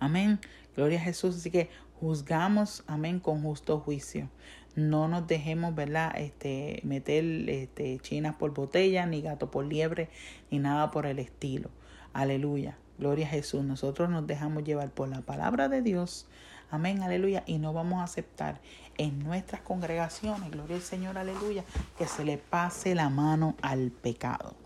Amén, 0.00 0.40
gloria 0.74 0.98
a 0.98 1.02
Jesús, 1.02 1.36
así 1.36 1.52
que 1.52 1.70
juzgamos, 2.00 2.82
amén, 2.88 3.20
con 3.20 3.42
justo 3.42 3.78
juicio. 3.78 4.28
No 4.74 5.06
nos 5.06 5.28
dejemos, 5.28 5.76
¿verdad? 5.76 6.12
Este, 6.16 6.80
meter 6.82 7.24
este, 7.50 8.00
chinas 8.00 8.34
por 8.34 8.52
botella, 8.52 9.06
ni 9.06 9.22
gato 9.22 9.48
por 9.48 9.64
liebre, 9.64 10.08
ni 10.50 10.58
nada 10.58 10.90
por 10.90 11.06
el 11.06 11.20
estilo. 11.20 11.70
Aleluya. 12.12 12.76
Gloria 12.98 13.26
a 13.26 13.30
Jesús. 13.30 13.64
Nosotros 13.64 14.10
nos 14.10 14.26
dejamos 14.26 14.64
llevar 14.64 14.90
por 14.90 15.08
la 15.08 15.20
palabra 15.20 15.68
de 15.68 15.82
Dios. 15.82 16.26
Amén, 16.74 17.02
aleluya. 17.02 17.44
Y 17.46 17.58
no 17.58 17.72
vamos 17.72 18.00
a 18.00 18.04
aceptar 18.04 18.60
en 18.98 19.20
nuestras 19.20 19.60
congregaciones, 19.60 20.50
gloria 20.50 20.74
al 20.74 20.82
Señor, 20.82 21.16
aleluya, 21.18 21.62
que 21.96 22.06
se 22.06 22.24
le 22.24 22.36
pase 22.36 22.96
la 22.96 23.08
mano 23.10 23.54
al 23.62 23.92
pecado. 23.92 24.56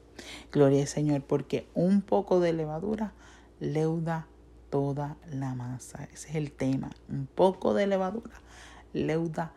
Gloria 0.50 0.80
al 0.80 0.88
Señor, 0.88 1.22
porque 1.22 1.68
un 1.74 2.00
poco 2.00 2.40
de 2.40 2.54
levadura 2.54 3.12
leuda 3.61 4.26
toda 4.70 5.18
la 5.30 5.54
masa. 5.54 6.09
Ese 6.11 6.30
es 6.30 6.34
el 6.36 6.50
tema. 6.50 6.90
Un 7.11 7.26
poco 7.26 7.74
de 7.74 7.86
levadura 7.86 8.40
leuda 8.94 9.52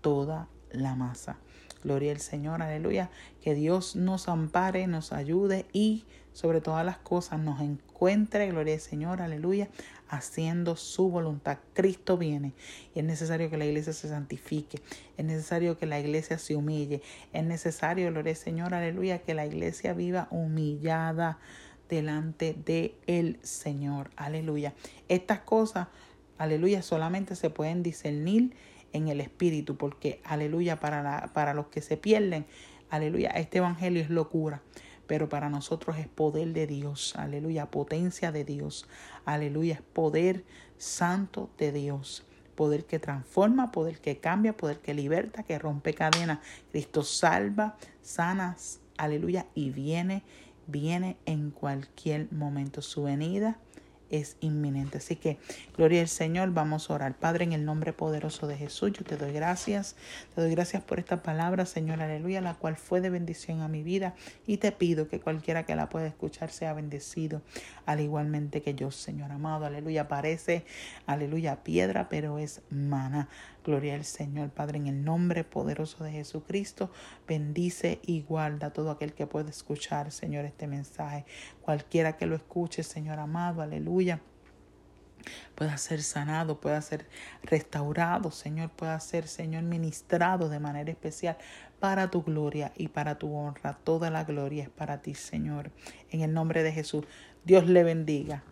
toda 0.00 0.48
la 0.72 0.96
masa. 0.96 1.38
Gloria 1.84 2.10
al 2.10 2.20
Señor, 2.20 2.62
aleluya. 2.62 3.10
Que 3.40 3.54
Dios 3.54 3.94
nos 3.94 4.28
ampare, 4.28 4.88
nos 4.88 5.12
ayude 5.12 5.66
y 5.72 6.04
sobre 6.32 6.60
todas 6.60 6.84
las 6.84 6.98
cosas 6.98 7.38
nos 7.40 7.60
encuentre, 7.60 8.48
gloria 8.48 8.74
al 8.74 8.80
Señor, 8.80 9.20
aleluya, 9.20 9.68
haciendo 10.12 10.76
su 10.76 11.08
voluntad. 11.08 11.58
Cristo 11.72 12.18
viene 12.18 12.52
y 12.94 12.98
es 12.98 13.04
necesario 13.04 13.48
que 13.48 13.56
la 13.56 13.64
iglesia 13.64 13.94
se 13.94 14.10
santifique, 14.10 14.78
es 15.16 15.24
necesario 15.24 15.78
que 15.78 15.86
la 15.86 15.98
iglesia 15.98 16.36
se 16.36 16.54
humille, 16.54 17.00
es 17.32 17.44
necesario, 17.44 18.10
gloria 18.10 18.34
Señor, 18.34 18.74
aleluya, 18.74 19.22
que 19.22 19.32
la 19.32 19.46
iglesia 19.46 19.94
viva 19.94 20.28
humillada 20.30 21.38
delante 21.88 22.54
de 22.54 22.94
el 23.06 23.38
Señor, 23.42 24.10
aleluya. 24.16 24.74
Estas 25.08 25.40
cosas, 25.40 25.88
aleluya, 26.36 26.82
solamente 26.82 27.34
se 27.34 27.48
pueden 27.48 27.82
discernir 27.82 28.54
en 28.92 29.08
el 29.08 29.18
Espíritu, 29.18 29.78
porque, 29.78 30.20
aleluya, 30.24 30.78
para, 30.78 31.02
la, 31.02 31.30
para 31.32 31.54
los 31.54 31.68
que 31.68 31.80
se 31.80 31.96
pierden, 31.96 32.44
aleluya, 32.90 33.30
este 33.30 33.58
Evangelio 33.58 34.02
es 34.02 34.10
locura, 34.10 34.60
pero 35.06 35.28
para 35.28 35.48
nosotros 35.48 35.98
es 35.98 36.08
poder 36.08 36.52
de 36.52 36.66
Dios, 36.66 37.14
aleluya, 37.16 37.70
potencia 37.70 38.32
de 38.32 38.44
Dios, 38.44 38.86
aleluya, 39.24 39.74
es 39.74 39.82
poder 39.82 40.44
santo 40.78 41.50
de 41.58 41.72
Dios 41.72 42.24
poder 42.54 42.84
que 42.84 42.98
transforma, 42.98 43.72
poder 43.72 43.98
que 43.98 44.18
cambia, 44.18 44.56
poder 44.56 44.78
que 44.78 44.94
liberta, 44.94 45.42
que 45.42 45.58
rompe 45.58 45.94
cadenas. 45.94 46.38
Cristo 46.70 47.02
salva, 47.02 47.76
sanas, 48.02 48.80
aleluya, 48.96 49.46
y 49.54 49.70
viene, 49.70 50.22
viene 50.66 51.16
en 51.26 51.50
cualquier 51.50 52.30
momento. 52.32 52.82
Su 52.82 53.04
venida 53.04 53.58
es 54.12 54.36
inminente. 54.40 54.98
Así 54.98 55.16
que, 55.16 55.38
gloria 55.76 56.02
al 56.02 56.08
Señor, 56.08 56.52
vamos 56.52 56.88
a 56.88 56.94
orar. 56.94 57.14
Padre, 57.16 57.44
en 57.44 57.52
el 57.52 57.64
nombre 57.64 57.92
poderoso 57.92 58.46
de 58.46 58.56
Jesús, 58.56 58.92
yo 58.92 59.04
te 59.04 59.16
doy 59.16 59.32
gracias. 59.32 59.96
Te 60.34 60.42
doy 60.42 60.52
gracias 60.52 60.82
por 60.82 61.00
esta 61.00 61.22
palabra, 61.22 61.66
Señor, 61.66 62.00
aleluya, 62.00 62.40
la 62.40 62.54
cual 62.54 62.76
fue 62.76 63.00
de 63.00 63.10
bendición 63.10 63.62
a 63.62 63.68
mi 63.68 63.82
vida. 63.82 64.14
Y 64.46 64.58
te 64.58 64.70
pido 64.70 65.08
que 65.08 65.18
cualquiera 65.18 65.64
que 65.64 65.74
la 65.74 65.88
pueda 65.88 66.06
escuchar 66.06 66.50
sea 66.50 66.74
bendecido, 66.74 67.42
al 67.86 68.00
igualmente 68.00 68.62
que 68.62 68.74
yo, 68.74 68.90
Señor 68.90 69.32
amado, 69.32 69.64
aleluya. 69.64 70.06
Parece, 70.06 70.64
aleluya, 71.06 71.64
piedra, 71.64 72.08
pero 72.08 72.38
es 72.38 72.60
mana. 72.70 73.28
Gloria 73.64 73.94
al 73.94 74.04
Señor, 74.04 74.50
Padre, 74.50 74.78
en 74.78 74.88
el 74.88 75.04
nombre 75.04 75.44
poderoso 75.44 76.02
de 76.04 76.12
Jesucristo. 76.12 76.90
Bendice 77.28 78.00
y 78.02 78.22
guarda 78.22 78.72
todo 78.72 78.90
aquel 78.90 79.14
que 79.14 79.26
pueda 79.26 79.50
escuchar, 79.50 80.10
Señor, 80.10 80.44
este 80.44 80.66
mensaje. 80.66 81.24
Cualquiera 81.60 82.16
que 82.16 82.26
lo 82.26 82.34
escuche, 82.34 82.82
Señor 82.82 83.18
amado, 83.18 83.62
aleluya 83.62 84.20
pueda 85.54 85.76
ser 85.78 86.02
sanado, 86.02 86.60
pueda 86.60 86.80
ser 86.82 87.06
restaurado, 87.42 88.30
Señor, 88.30 88.70
pueda 88.70 88.98
ser, 89.00 89.28
Señor, 89.28 89.62
ministrado 89.62 90.48
de 90.48 90.58
manera 90.58 90.90
especial 90.90 91.36
para 91.78 92.10
tu 92.10 92.22
gloria 92.22 92.72
y 92.76 92.88
para 92.88 93.18
tu 93.18 93.34
honra. 93.34 93.78
Toda 93.84 94.10
la 94.10 94.24
gloria 94.24 94.64
es 94.64 94.70
para 94.70 95.02
ti, 95.02 95.14
Señor. 95.14 95.70
En 96.10 96.20
el 96.20 96.32
nombre 96.32 96.62
de 96.62 96.72
Jesús, 96.72 97.04
Dios 97.44 97.66
le 97.66 97.84
bendiga. 97.84 98.42